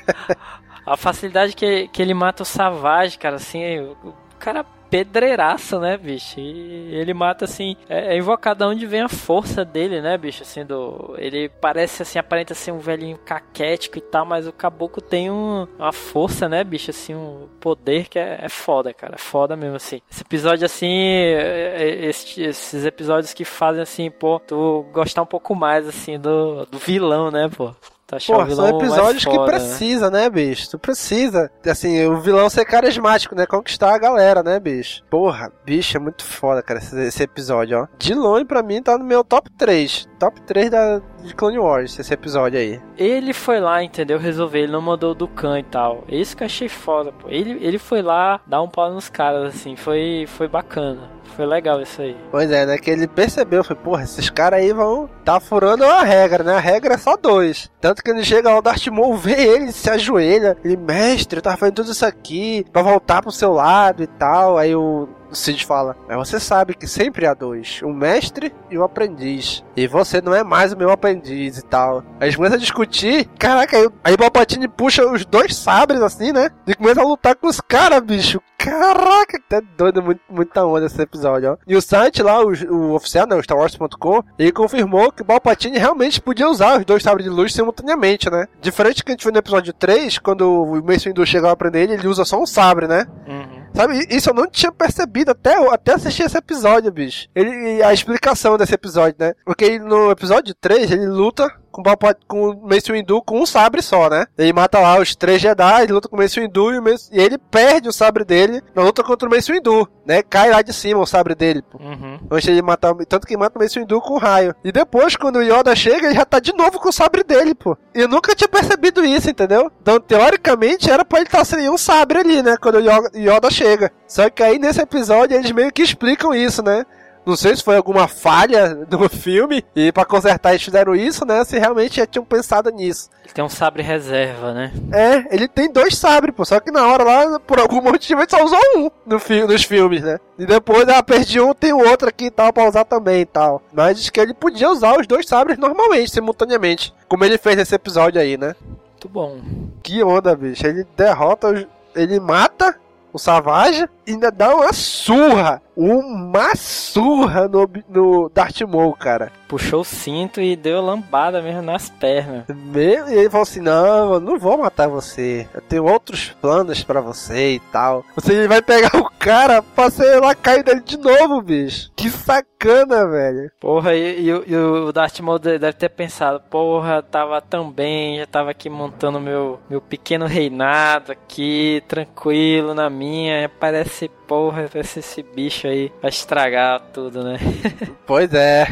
a 0.85 0.97
facilidade 0.97 1.55
que, 1.55 1.87
que 1.87 2.01
ele 2.01 2.13
mata 2.13 2.43
o 2.43 2.45
Savage, 2.45 3.17
cara, 3.17 3.37
assim, 3.37 3.79
o 3.79 4.13
cara 4.37 4.63
pedreiraça, 4.89 5.79
né, 5.79 5.97
bicho? 5.97 6.39
E 6.39 6.95
ele 6.95 7.13
mata, 7.13 7.45
assim, 7.45 7.75
é, 7.87 8.13
é 8.15 8.17
invocado 8.17 8.65
onde 8.65 8.85
vem 8.85 9.01
a 9.01 9.09
força 9.09 9.63
dele, 9.63 10.01
né, 10.01 10.17
bicho? 10.17 10.43
Assim, 10.43 10.65
do, 10.65 11.13
ele 11.17 11.49
parece, 11.49 12.01
assim, 12.01 12.19
aparenta 12.19 12.53
ser 12.53 12.71
um 12.71 12.79
velhinho 12.79 13.17
caquético 13.25 13.97
e 13.97 14.01
tal, 14.01 14.25
mas 14.25 14.47
o 14.47 14.51
caboclo 14.53 15.01
tem 15.01 15.29
um, 15.29 15.67
uma 15.77 15.91
força, 15.91 16.49
né, 16.49 16.63
bicho? 16.63 16.91
Assim, 16.91 17.15
um 17.15 17.47
poder 17.59 18.07
que 18.07 18.17
é, 18.19 18.39
é 18.41 18.49
foda, 18.49 18.93
cara. 18.93 19.15
É 19.15 19.19
foda 19.19 19.55
mesmo, 19.55 19.75
assim. 19.75 20.01
Esse 20.09 20.21
episódio, 20.21 20.65
assim, 20.65 20.87
é- 20.87 21.75
é- 21.83 22.05
esse- 22.05 22.41
esses 22.41 22.85
episódios 22.85 23.33
que 23.33 23.45
fazem, 23.45 23.81
assim, 23.81 24.09
pô, 24.09 24.39
tu 24.39 24.85
gostar 24.91 25.21
um 25.21 25.25
pouco 25.25 25.55
mais, 25.55 25.87
assim, 25.87 26.19
do, 26.19 26.65
do 26.65 26.77
vilão, 26.77 27.29
né, 27.31 27.49
pô? 27.55 27.73
O 28.09 28.45
Pô, 28.45 28.55
são 28.55 28.67
episódios 28.67 29.25
que 29.25 29.37
né? 29.37 29.45
precisa, 29.45 30.09
né, 30.09 30.29
bicho? 30.29 30.71
Tu 30.71 30.79
precisa, 30.79 31.51
assim, 31.65 32.05
o 32.05 32.17
vilão 32.17 32.49
ser 32.49 32.65
carismático, 32.65 33.35
né? 33.35 33.45
Conquistar 33.45 33.93
a 33.93 33.97
galera, 33.97 34.41
né, 34.41 34.59
bicho? 34.59 35.03
Porra, 35.09 35.51
bicho, 35.65 35.97
é 35.97 35.99
muito 35.99 36.23
foda, 36.23 36.61
cara, 36.61 36.79
esse, 36.79 36.99
esse 36.99 37.23
episódio, 37.23 37.81
ó. 37.81 37.87
De 37.97 38.13
longe, 38.13 38.45
pra 38.45 38.63
mim, 38.63 38.81
tá 38.81 38.97
no 38.97 39.05
meu 39.05 39.23
top 39.23 39.49
3. 39.51 40.07
Top 40.17 40.41
3 40.41 40.69
da, 40.69 41.01
de 41.23 41.33
Clone 41.35 41.59
Wars, 41.59 41.97
esse 41.99 42.13
episódio 42.13 42.59
aí. 42.59 42.81
Ele 42.97 43.33
foi 43.33 43.59
lá, 43.59 43.83
entendeu? 43.83 44.17
Resolver, 44.17 44.59
ele 44.59 44.71
não 44.71 44.81
mandou 44.81 45.11
o 45.11 45.15
Dukan 45.15 45.59
e 45.59 45.63
tal. 45.63 46.03
Isso 46.09 46.35
que 46.35 46.43
eu 46.43 46.47
achei 46.47 46.69
foda, 46.69 47.11
pô. 47.11 47.29
Ele, 47.29 47.63
ele 47.63 47.77
foi 47.77 48.01
lá 48.01 48.41
dar 48.47 48.61
um 48.61 48.67
pau 48.67 48.91
nos 48.91 49.09
caras, 49.09 49.55
assim. 49.55 49.75
Foi, 49.75 50.25
foi 50.27 50.47
bacana. 50.47 51.18
Foi 51.35 51.45
legal 51.45 51.81
isso 51.81 52.01
aí. 52.01 52.17
Pois 52.31 52.51
é, 52.51 52.65
né? 52.65 52.77
Que 52.77 52.91
ele 52.91 53.07
percebeu, 53.07 53.63
foi, 53.63 53.75
porra, 53.75 54.03
esses 54.03 54.29
caras 54.29 54.59
aí 54.59 54.73
vão 54.73 55.09
tá 55.23 55.39
furando 55.39 55.83
a 55.83 56.03
regra, 56.03 56.43
né? 56.43 56.55
A 56.55 56.59
regra 56.59 56.95
é 56.95 56.97
só 56.97 57.15
dois. 57.15 57.69
Tanto 57.79 58.03
que 58.03 58.09
ele 58.09 58.23
chega 58.23 58.49
lá, 58.49 58.57
o 58.57 58.61
Darth 58.61 58.87
Maul 58.87 59.15
vê 59.15 59.33
ele, 59.33 59.71
se 59.71 59.89
ajoelha. 59.89 60.57
Ele, 60.63 60.75
mestre, 60.75 61.37
eu 61.37 61.41
tava 61.41 61.57
fazendo 61.57 61.75
tudo 61.75 61.91
isso 61.91 62.05
aqui 62.05 62.65
pra 62.71 62.81
voltar 62.81 63.21
pro 63.21 63.31
seu 63.31 63.51
lado 63.51 64.03
e 64.03 64.07
tal. 64.07 64.57
Aí 64.57 64.75
o 64.75 65.07
o 65.31 65.35
Cid 65.35 65.65
fala: 65.65 65.95
Mas 66.07 66.17
você 66.17 66.39
sabe 66.39 66.73
que 66.73 66.87
sempre 66.87 67.25
há 67.25 67.33
dois, 67.33 67.81
o 67.83 67.89
mestre 67.89 68.53
e 68.69 68.77
o 68.77 68.83
aprendiz. 68.83 69.63
E 69.75 69.87
você 69.87 70.21
não 70.21 70.33
é 70.33 70.43
mais 70.43 70.73
o 70.73 70.77
meu 70.77 70.91
aprendiz 70.91 71.57
e 71.57 71.63
tal. 71.63 72.03
Aí 72.19 72.27
eles 72.27 72.35
começam 72.35 72.57
a 72.57 72.59
discutir. 72.59 73.25
Caraca, 73.37 73.77
aí, 73.77 73.89
aí 74.03 74.17
Palpatine 74.17 74.67
puxa 74.67 75.05
os 75.05 75.25
dois 75.25 75.55
sabres 75.55 76.01
assim, 76.01 76.31
né? 76.31 76.49
E 76.67 76.73
começa 76.75 77.01
a 77.01 77.05
lutar 77.05 77.35
com 77.35 77.47
os 77.47 77.61
caras, 77.61 78.01
bicho. 78.01 78.41
Caraca, 78.59 79.41
tá 79.47 79.61
doido, 79.77 80.03
muito, 80.03 80.19
muita 80.29 80.65
onda 80.65 80.85
esse 80.85 81.01
episódio, 81.01 81.53
ó. 81.53 81.57
E 81.65 81.77
o 81.77 81.81
site 81.81 82.21
lá, 82.21 82.43
o, 82.43 82.51
o 82.51 82.93
oficial, 82.93 83.25
né, 83.25 83.33
o 83.33 83.39
StarWars.com, 83.39 84.21
ele 84.37 84.51
confirmou 84.51 85.13
que 85.13 85.23
Palpatine 85.23 85.77
realmente 85.77 86.19
podia 86.19 86.49
usar 86.49 86.77
os 86.77 86.83
dois 86.83 87.01
sabres 87.01 87.23
de 87.23 87.29
luz 87.29 87.53
simultaneamente, 87.53 88.29
né? 88.29 88.47
Diferente 88.59 89.01
que 89.01 89.11
a 89.11 89.13
gente 89.13 89.23
viu 89.23 89.31
no 89.31 89.39
episódio 89.39 89.71
3, 89.71 90.17
quando 90.17 90.41
o 90.41 90.83
Mace 90.83 91.07
Windu 91.07 91.25
chega 91.25 91.47
lá 91.47 91.55
pra 91.55 91.69
ele, 91.73 91.93
ele 91.93 92.07
usa 92.07 92.25
só 92.25 92.37
um 92.37 92.45
sabre, 92.45 92.85
né? 92.85 93.07
Uhum. 93.25 93.38
Sabe, 93.79 94.05
isso 94.09 94.29
eu 94.29 94.33
não 94.33 94.45
tinha 94.45 94.73
percebido 94.73 95.31
até, 95.31 95.55
até 95.73 95.93
assistir 95.93 96.23
esse 96.23 96.37
episódio, 96.37 96.91
bicho. 96.91 97.29
Ele, 97.33 97.81
a 97.81 97.93
explicação 97.93 98.57
desse 98.57 98.73
episódio, 98.73 99.15
né? 99.17 99.33
Porque 99.45 99.79
no 99.79 100.11
episódio 100.11 100.53
3, 100.53 100.91
ele 100.91 101.07
luta 101.07 101.49
com, 101.83 102.13
com 102.27 102.49
o 102.49 102.67
Mace 102.69 102.91
Windu 102.91 103.21
com 103.21 103.39
um 103.41 103.45
sabre 103.45 103.81
só, 103.81 104.09
né? 104.09 104.25
Ele 104.37 104.53
mata 104.53 104.79
lá 104.79 104.99
os 104.99 105.15
três 105.15 105.41
Jedi, 105.41 105.83
ele 105.83 105.93
luta 105.93 106.07
com 106.07 106.15
o 106.15 106.19
Mace 106.19 106.39
Windu 106.39 106.73
e, 106.73 106.79
Mace- 106.81 107.09
e 107.11 107.19
ele 107.19 107.37
perde 107.37 107.89
o 107.89 107.93
sabre 107.93 108.23
dele 108.23 108.61
na 108.75 108.83
luta 108.83 109.03
contra 109.03 109.27
o 109.27 109.31
Mace 109.31 109.51
Windu, 109.51 109.87
né? 110.05 110.21
Cai 110.23 110.49
lá 110.49 110.61
de 110.61 110.73
cima 110.73 110.99
o 111.01 111.05
sabre 111.05 111.35
dele, 111.35 111.61
pô. 111.61 111.77
Uhum. 111.77 112.19
Antes 112.31 112.47
ele 112.47 112.61
matar, 112.61 112.93
tanto 113.07 113.25
que 113.27 113.37
mata 113.37 113.57
o 113.57 113.61
Mace 113.61 113.79
Windu 113.79 113.99
com 114.01 114.15
o 114.15 114.17
raio. 114.17 114.55
E 114.63 114.71
depois, 114.71 115.15
quando 115.15 115.37
o 115.37 115.41
Yoda 115.43 115.75
chega, 115.75 116.07
ele 116.07 116.15
já 116.15 116.25
tá 116.25 116.39
de 116.39 116.53
novo 116.53 116.79
com 116.79 116.89
o 116.89 116.93
sabre 116.93 117.23
dele, 117.23 117.53
pô. 117.55 117.77
E 117.95 118.01
eu 118.01 118.07
nunca 118.07 118.35
tinha 118.35 118.47
percebido 118.47 119.03
isso, 119.05 119.29
entendeu? 119.29 119.71
Então, 119.81 119.99
teoricamente, 119.99 120.89
era 120.89 121.03
pra 121.05 121.19
ele 121.19 121.27
estar 121.27 121.43
sem 121.45 121.59
nenhum 121.59 121.77
sabre 121.77 122.19
ali, 122.19 122.41
né? 122.43 122.55
Quando 122.61 122.75
o 122.75 123.17
Yoda 123.17 123.49
chega. 123.49 123.91
Só 124.07 124.29
que 124.29 124.41
aí, 124.43 124.57
nesse 124.59 124.81
episódio, 124.81 125.35
eles 125.37 125.51
meio 125.51 125.71
que 125.71 125.81
explicam 125.81 126.33
isso, 126.33 126.63
né? 126.63 126.85
Não 127.29 127.37
sei 127.37 127.55
se 127.55 127.63
foi 127.63 127.75
alguma 127.77 128.07
falha 128.07 128.75
no 128.89 129.07
filme 129.09 129.63
e 129.75 129.91
pra 129.91 130.05
consertar 130.05 130.51
eles 130.51 130.63
fizeram 130.63 130.95
isso, 130.95 131.25
né? 131.25 131.43
Se 131.43 131.57
realmente 131.57 131.97
já 131.97 132.05
tinham 132.05 132.25
pensado 132.25 132.69
nisso. 132.71 133.09
Ele 133.23 133.33
tem 133.33 133.43
um 133.43 133.49
sabre 133.49 133.83
reserva, 133.83 134.53
né? 134.53 134.71
É, 134.91 135.35
ele 135.35 135.47
tem 135.47 135.71
dois 135.71 135.95
sabres, 135.97 136.33
pô. 136.35 136.43
Só 136.43 136.59
que 136.59 136.71
na 136.71 136.87
hora 136.87 137.03
lá, 137.03 137.39
por 137.39 137.59
algum 137.59 137.81
motivo, 137.83 138.21
ele 138.21 138.29
só 138.29 138.43
usou 138.43 138.59
um 138.77 138.89
no 139.05 139.19
fi 139.19 139.43
nos 139.43 139.63
filmes, 139.63 140.01
né? 140.01 140.17
E 140.37 140.45
depois, 140.45 140.87
ah, 140.89 141.03
perdi 141.03 141.39
um, 141.39 141.53
tem 141.53 141.73
o 141.73 141.87
outro 141.87 142.09
aqui 142.09 142.25
e 142.25 142.31
tal, 142.31 142.51
pra 142.51 142.67
usar 142.67 142.85
também 142.85 143.21
e 143.21 143.25
tal. 143.25 143.61
Mas 143.73 143.97
diz 143.97 144.09
que 144.09 144.19
ele 144.19 144.33
podia 144.33 144.69
usar 144.69 144.99
os 144.99 145.05
dois 145.05 145.27
sabres 145.27 145.57
normalmente, 145.57 146.11
simultaneamente. 146.11 146.93
Como 147.07 147.23
ele 147.25 147.37
fez 147.37 147.55
nesse 147.57 147.75
episódio 147.75 148.19
aí, 148.19 148.37
né? 148.37 148.55
Muito 148.91 149.09
bom. 149.09 149.39
Que 149.83 150.03
onda, 150.03 150.35
bicho. 150.35 150.65
Ele 150.65 150.85
derrota, 150.97 151.47
os- 151.49 151.67
ele 151.95 152.19
mata 152.19 152.75
o 153.11 153.17
Savage 153.17 153.87
ainda 154.11 154.31
dá 154.31 154.55
uma 154.55 154.73
surra. 154.73 155.61
Uma 155.75 156.55
surra 156.57 157.47
no, 157.47 157.69
no 157.87 158.29
Darth 158.29 158.59
Maul, 158.61 158.93
cara. 158.93 159.31
Puxou 159.47 159.79
o 159.81 159.85
cinto 159.85 160.41
e 160.41 160.55
deu 160.55 160.81
lambada 160.81 161.41
mesmo 161.41 161.61
nas 161.61 161.89
pernas. 161.89 162.43
E 162.75 163.13
ele 163.13 163.29
falou 163.29 163.43
assim: 163.43 163.61
Não, 163.61 164.13
eu 164.15 164.19
não 164.19 164.37
vou 164.37 164.57
matar 164.57 164.89
você. 164.89 165.47
Eu 165.53 165.61
tenho 165.61 165.85
outros 165.85 166.35
planos 166.41 166.83
pra 166.83 166.99
você 166.99 167.53
e 167.53 167.59
tal. 167.71 168.03
Você 168.13 168.45
vai 168.47 168.61
pegar 168.61 168.91
o 168.97 169.09
cara 169.17 169.61
pra 169.63 169.89
ser 169.89 170.19
lá 170.19 170.35
cair 170.35 170.63
dele 170.63 170.81
de 170.81 170.97
novo, 170.97 171.41
bicho. 171.41 171.89
Que 171.95 172.09
sacana, 172.09 173.07
velho. 173.07 173.49
Porra, 173.59 173.95
e, 173.95 174.21
e 174.25 174.33
o- 174.33 174.43
e 174.45 174.55
o 174.55 174.91
Darth 174.91 175.19
Maul 175.21 175.39
de- 175.39 175.57
deve 175.57 175.73
ter 175.77 175.89
pensado, 175.89 176.41
porra, 176.49 177.01
tava 177.01 177.41
tão 177.41 177.71
bem, 177.71 178.19
já 178.19 178.25
tava 178.27 178.51
aqui 178.51 178.69
montando 178.69 179.19
meu, 179.19 179.59
meu 179.69 179.79
pequeno 179.81 180.25
reinado 180.25 181.11
aqui, 181.13 181.81
tranquilo 181.87 182.73
na 182.73 182.89
minha, 182.89 183.49
parece, 183.59 183.98
porra, 184.07 184.69
parece 184.71 184.99
esse 184.99 185.21
bicho 185.21 185.67
aí, 185.67 185.91
vai 186.01 186.09
estragar 186.09 186.79
tudo, 186.93 187.23
né? 187.23 187.37
Pois 188.05 188.33
é. 188.33 188.65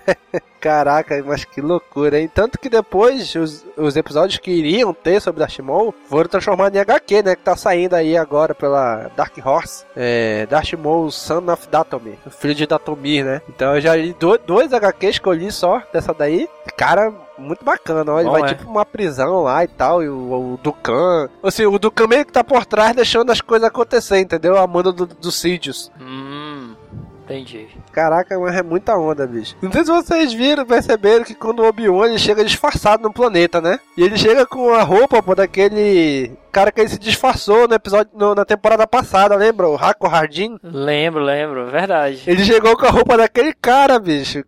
Caraca, 0.60 1.22
mas 1.24 1.44
que 1.44 1.60
loucura, 1.60 2.18
hein? 2.18 2.30
Tanto 2.32 2.58
que 2.58 2.68
depois 2.68 3.34
os, 3.34 3.64
os 3.76 3.96
episódios 3.96 4.38
que 4.38 4.50
iriam 4.50 4.92
ter 4.92 5.20
sobre 5.20 5.44
Maul 5.62 5.94
foram 6.08 6.28
transformados 6.28 6.76
em 6.76 6.80
HQ, 6.80 7.22
né? 7.22 7.36
Que 7.36 7.42
tá 7.42 7.56
saindo 7.56 7.94
aí 7.94 8.16
agora 8.16 8.54
pela 8.54 9.10
Dark 9.16 9.36
Horse. 9.44 9.84
É, 9.96 10.46
Maul, 10.76 11.10
Son 11.10 11.44
of 11.52 11.68
Datomir, 11.68 12.16
filho 12.30 12.54
de 12.54 12.66
Datomir, 12.66 13.24
né? 13.24 13.42
Então 13.48 13.74
eu 13.76 13.80
já 13.80 13.94
li 13.94 14.12
do- 14.14 14.38
dois 14.38 14.72
HQs 14.72 15.18
li 15.32 15.52
só 15.52 15.82
dessa 15.92 16.12
daí. 16.12 16.48
Cara, 16.76 17.12
muito 17.38 17.64
bacana, 17.64 18.12
ó. 18.12 18.18
Ele 18.20 18.28
Bom, 18.28 18.32
vai 18.38 18.50
é. 18.50 18.54
tipo 18.54 18.68
uma 18.70 18.84
prisão 18.84 19.42
lá 19.42 19.64
e 19.64 19.68
tal, 19.68 20.02
e 20.02 20.08
o, 20.08 20.54
o 20.54 20.60
Dukan. 20.62 21.28
Assim, 21.42 21.64
o 21.66 21.78
Dukan 21.78 22.06
meio 22.06 22.24
que 22.24 22.32
tá 22.32 22.42
por 22.44 22.64
trás 22.66 22.94
deixando 22.94 23.30
as 23.32 23.40
coisas 23.40 23.68
acontecer, 23.68 24.18
entendeu? 24.20 24.56
A 24.56 24.66
manda 24.66 24.92
do, 24.92 25.06
do 25.06 25.30
Sidious. 25.32 25.90
Hum, 26.00 26.74
entendi. 27.24 27.68
Caraca, 27.92 28.38
mas 28.38 28.54
é 28.54 28.62
muita 28.62 28.96
onda, 28.96 29.26
bicho. 29.26 29.56
Não 29.62 29.72
sei 29.72 29.84
se 29.84 29.90
vocês 29.90 30.32
viram, 30.32 30.64
perceberam 30.66 31.24
que 31.24 31.34
quando 31.34 31.60
o 31.60 31.66
Obi-Wan 31.68 32.08
ele 32.08 32.18
chega 32.18 32.44
disfarçado 32.44 33.02
no 33.02 33.12
planeta, 33.12 33.60
né? 33.60 33.80
E 33.96 34.02
ele 34.02 34.16
chega 34.16 34.44
com 34.46 34.72
a 34.74 34.82
roupa 34.82 35.22
pô, 35.22 35.34
daquele 35.34 36.32
cara 36.52 36.70
que 36.72 36.80
ele 36.80 36.88
se 36.90 36.98
disfarçou 36.98 37.66
no 37.68 37.74
episódio 37.74 38.10
no- 38.14 38.34
na 38.34 38.44
temporada 38.44 38.86
passada, 38.86 39.34
lembra? 39.36 39.68
O 39.68 39.76
Rako 39.76 40.06
Hardin. 40.08 40.58
Lembro, 40.62 41.22
lembro, 41.22 41.66
verdade. 41.70 42.22
Ele 42.26 42.44
chegou 42.44 42.76
com 42.76 42.86
a 42.86 42.90
roupa 42.90 43.16
daquele 43.16 43.52
cara, 43.54 43.98
bicho. 43.98 44.42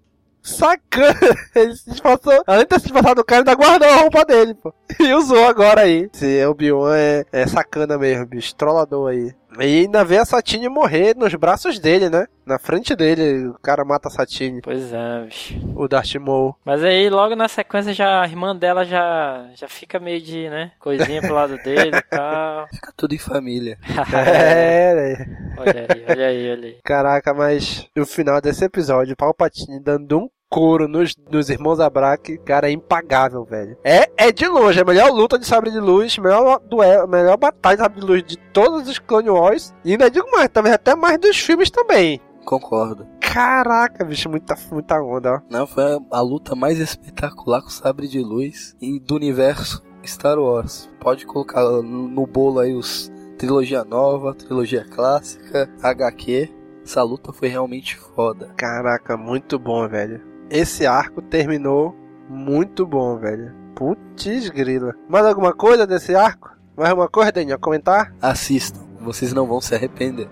Sacana! 0.48 1.18
Ele 1.54 1.74
se 1.76 1.90
disfarçou. 1.90 2.42
Além 2.46 2.62
de 2.62 2.66
ter 2.68 2.76
se 2.80 2.82
disfarçado 2.86 3.16
do 3.16 3.24
cara, 3.24 3.40
ainda 3.40 3.54
guardou 3.54 3.88
a 3.88 3.96
roupa 3.96 4.24
dele, 4.24 4.54
pô. 4.54 4.72
E 5.00 5.12
usou 5.14 5.46
agora 5.46 5.82
aí. 5.82 6.08
Esse 6.12 6.44
Obi-Wan 6.46 6.96
é, 6.96 7.24
é 7.32 7.46
sacana 7.46 7.96
mesmo, 7.98 8.26
bicho. 8.26 8.54
Trollador 8.56 9.10
aí. 9.10 9.32
E 9.60 9.80
ainda 9.82 10.04
vê 10.04 10.18
a 10.18 10.24
Satine 10.24 10.68
morrer 10.68 11.16
nos 11.16 11.34
braços 11.34 11.78
dele, 11.78 12.08
né? 12.08 12.26
Na 12.46 12.58
frente 12.58 12.94
dele, 12.94 13.48
o 13.48 13.54
cara 13.60 13.84
mata 13.84 14.08
a 14.08 14.10
Satine, 14.10 14.60
Pois 14.62 14.92
é, 14.92 15.24
bicho. 15.24 15.54
o 15.74 15.88
Darth 15.88 16.14
Maul. 16.16 16.54
Mas 16.64 16.82
aí, 16.84 17.10
logo 17.10 17.34
na 17.34 17.48
sequência, 17.48 17.92
já, 17.92 18.22
a 18.22 18.26
irmã 18.26 18.54
dela 18.54 18.84
já, 18.84 19.46
já 19.54 19.66
fica 19.68 19.98
meio 19.98 20.20
de, 20.20 20.48
né, 20.48 20.72
coisinha 20.78 21.20
pro 21.20 21.34
lado 21.34 21.56
dele 21.58 21.96
e 21.96 22.02
tal. 22.02 22.66
Fica 22.72 22.92
tudo 22.96 23.14
em 23.14 23.18
família. 23.18 23.78
É, 24.14 24.94
né? 24.94 25.54
Olha 25.58 25.86
aí, 25.88 26.04
olha 26.08 26.26
aí, 26.26 26.50
olha 26.52 26.66
aí. 26.68 26.78
Caraca, 26.84 27.34
mas 27.34 27.86
o 27.98 28.06
final 28.06 28.40
desse 28.40 28.64
episódio, 28.64 29.14
o 29.14 29.16
Palpatine 29.16 29.80
dando 29.80 30.18
um 30.18 30.28
couro 30.48 30.88
nos, 30.88 31.14
nos 31.30 31.50
irmãos 31.50 31.78
Abrak, 31.78 32.38
cara, 32.38 32.68
é 32.68 32.72
impagável, 32.72 33.44
velho. 33.44 33.76
É, 33.84 34.10
é 34.16 34.32
de 34.32 34.46
longe, 34.46 34.78
é 34.78 34.82
a 34.82 34.84
melhor 34.84 35.10
luta 35.10 35.38
de 35.38 35.46
sabre 35.46 35.70
de 35.70 35.78
luz, 35.78 36.16
melhor 36.18 36.60
duelo, 36.60 37.06
melhor 37.06 37.36
batalha 37.36 37.76
de 37.76 37.82
sabre 37.82 38.00
de 38.00 38.06
luz 38.06 38.22
de 38.24 38.36
todos 38.52 38.88
os 38.88 38.98
Clone 38.98 39.30
Wars. 39.30 39.74
E 39.84 39.92
ainda 39.92 40.10
digo 40.10 40.30
mais, 40.30 40.48
talvez 40.48 40.74
até 40.74 40.94
mais 40.94 41.18
dos 41.18 41.38
filmes 41.38 41.70
também. 41.70 42.20
Concordo. 42.44 43.06
Caraca, 43.20 44.04
bicho, 44.04 44.28
muita, 44.30 44.56
muita 44.72 45.00
onda, 45.02 45.34
ó. 45.34 45.40
Não, 45.50 45.66
foi 45.66 45.84
a, 45.84 45.98
a 46.12 46.20
luta 46.22 46.54
mais 46.54 46.78
espetacular 46.78 47.60
com 47.60 47.68
sabre 47.68 48.08
de 48.08 48.20
luz 48.20 48.74
e 48.80 48.98
do 48.98 49.16
universo 49.16 49.82
Star 50.06 50.38
Wars. 50.38 50.88
Pode 50.98 51.26
colocar 51.26 51.62
no, 51.62 51.82
no 51.82 52.26
bolo 52.26 52.60
aí 52.60 52.74
os 52.74 53.12
trilogia 53.36 53.84
nova, 53.84 54.34
trilogia 54.34 54.84
clássica, 54.84 55.70
HQ. 55.82 56.50
Essa 56.82 57.02
luta 57.02 57.32
foi 57.34 57.48
realmente 57.48 57.96
foda. 57.96 58.52
Caraca, 58.56 59.16
muito 59.16 59.58
bom, 59.58 59.86
velho. 59.86 60.22
Esse 60.50 60.86
arco 60.86 61.20
terminou 61.20 61.94
muito 62.28 62.86
bom, 62.86 63.18
velho. 63.18 63.54
Putz 63.74 64.48
grila. 64.48 64.94
Mais 65.08 65.26
alguma 65.26 65.52
coisa 65.52 65.86
desse 65.86 66.14
arco? 66.14 66.50
Mais 66.76 66.90
alguma 66.90 67.08
coisa, 67.08 67.30
Daniel? 67.30 67.58
Comentar? 67.58 68.14
Assistam, 68.20 68.80
vocês 69.00 69.32
não 69.32 69.46
vão 69.46 69.60
se 69.60 69.74
arrepender. 69.74 70.28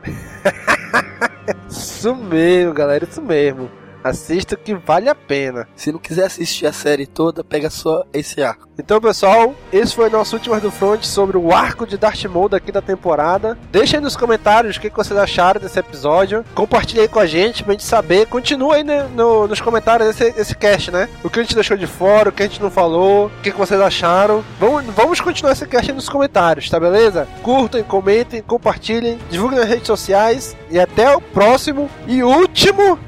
Isso 1.69 2.15
mesmo, 2.15 2.73
galera, 2.73 3.05
isso 3.05 3.23
mesmo. 3.23 3.71
Assista 4.07 4.55
que 4.57 4.73
vale 4.75 5.09
a 5.09 5.15
pena. 5.15 5.67
Se 5.75 5.91
não 5.91 5.99
quiser 5.99 6.27
assistir 6.27 6.67
a 6.67 6.73
série 6.73 7.07
toda, 7.07 7.43
pega 7.43 7.69
só 7.69 8.05
esse 8.13 8.41
arco. 8.43 8.67
Então, 8.79 9.01
pessoal, 9.01 9.55
esse 9.73 9.95
foi 9.95 10.09
nosso 10.11 10.37
último 10.37 10.59
do 10.61 10.71
Front 10.71 11.03
sobre 11.03 11.37
o 11.37 11.53
arco 11.53 11.87
de 11.87 11.97
Darth 11.97 12.25
Maul 12.27 12.49
daqui 12.49 12.71
da 12.71 12.81
temporada. 12.83 13.59
Deixem 13.73 13.97
aí 13.99 14.03
nos 14.05 14.17
comentários 14.17 14.77
o 14.77 14.81
que 14.81 14.91
vocês 14.91 15.19
acharam 15.19 15.61
desse 15.61 15.79
episódio. 15.79 16.45
Compartilhe 16.55 17.01
aí 17.01 17.09
com 17.09 17.19
a 17.19 17.27
gente 17.27 17.65
pra 17.65 17.73
gente 17.73 17.85
saber. 17.85 18.27
Continua 18.27 18.77
aí 18.77 18.85
né, 18.85 19.09
no- 19.15 19.49
nos 19.49 19.61
comentários 19.61 20.09
esse, 20.11 20.39
esse 20.41 20.55
cast, 20.55 20.91
né? 20.91 21.09
O 21.25 21.31
que 21.31 21.41
a 21.41 21.43
gente 21.43 21.55
deixou 21.55 21.77
de 21.77 21.87
fora, 21.87 22.29
o 22.29 22.33
que 22.33 22.43
a 22.43 22.47
gente 22.47 22.63
não 22.63 22.71
falou, 22.71 23.27
o 23.27 23.43
que, 23.43 23.51
que 23.51 23.59
vocês 23.59 23.81
acharam. 23.81 24.45
Vamos, 24.61 24.85
vamos 24.95 25.21
continuar 25.21 25.53
esse 25.53 25.67
cast 25.67 25.91
aí 25.91 25.95
nos 25.97 26.09
comentários, 26.09 26.69
tá 26.71 26.79
beleza? 26.79 27.27
Curtem, 27.43 27.83
comentem, 27.83 28.43
compartilhem, 28.43 29.19
divulguem 29.31 29.59
nas 29.59 29.69
redes 29.69 29.87
sociais. 29.87 30.55
E 30.71 30.79
até 30.79 31.11
o 31.17 31.21
próximo 31.21 31.91
e 32.07 32.23
último 32.23 32.99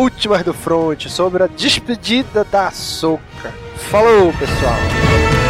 Últimas 0.00 0.42
do 0.42 0.54
Front 0.54 1.10
sobre 1.10 1.42
a 1.42 1.46
despedida 1.46 2.42
da 2.42 2.70
Soca. 2.70 3.52
Falou, 3.90 4.32
pessoal! 4.32 5.49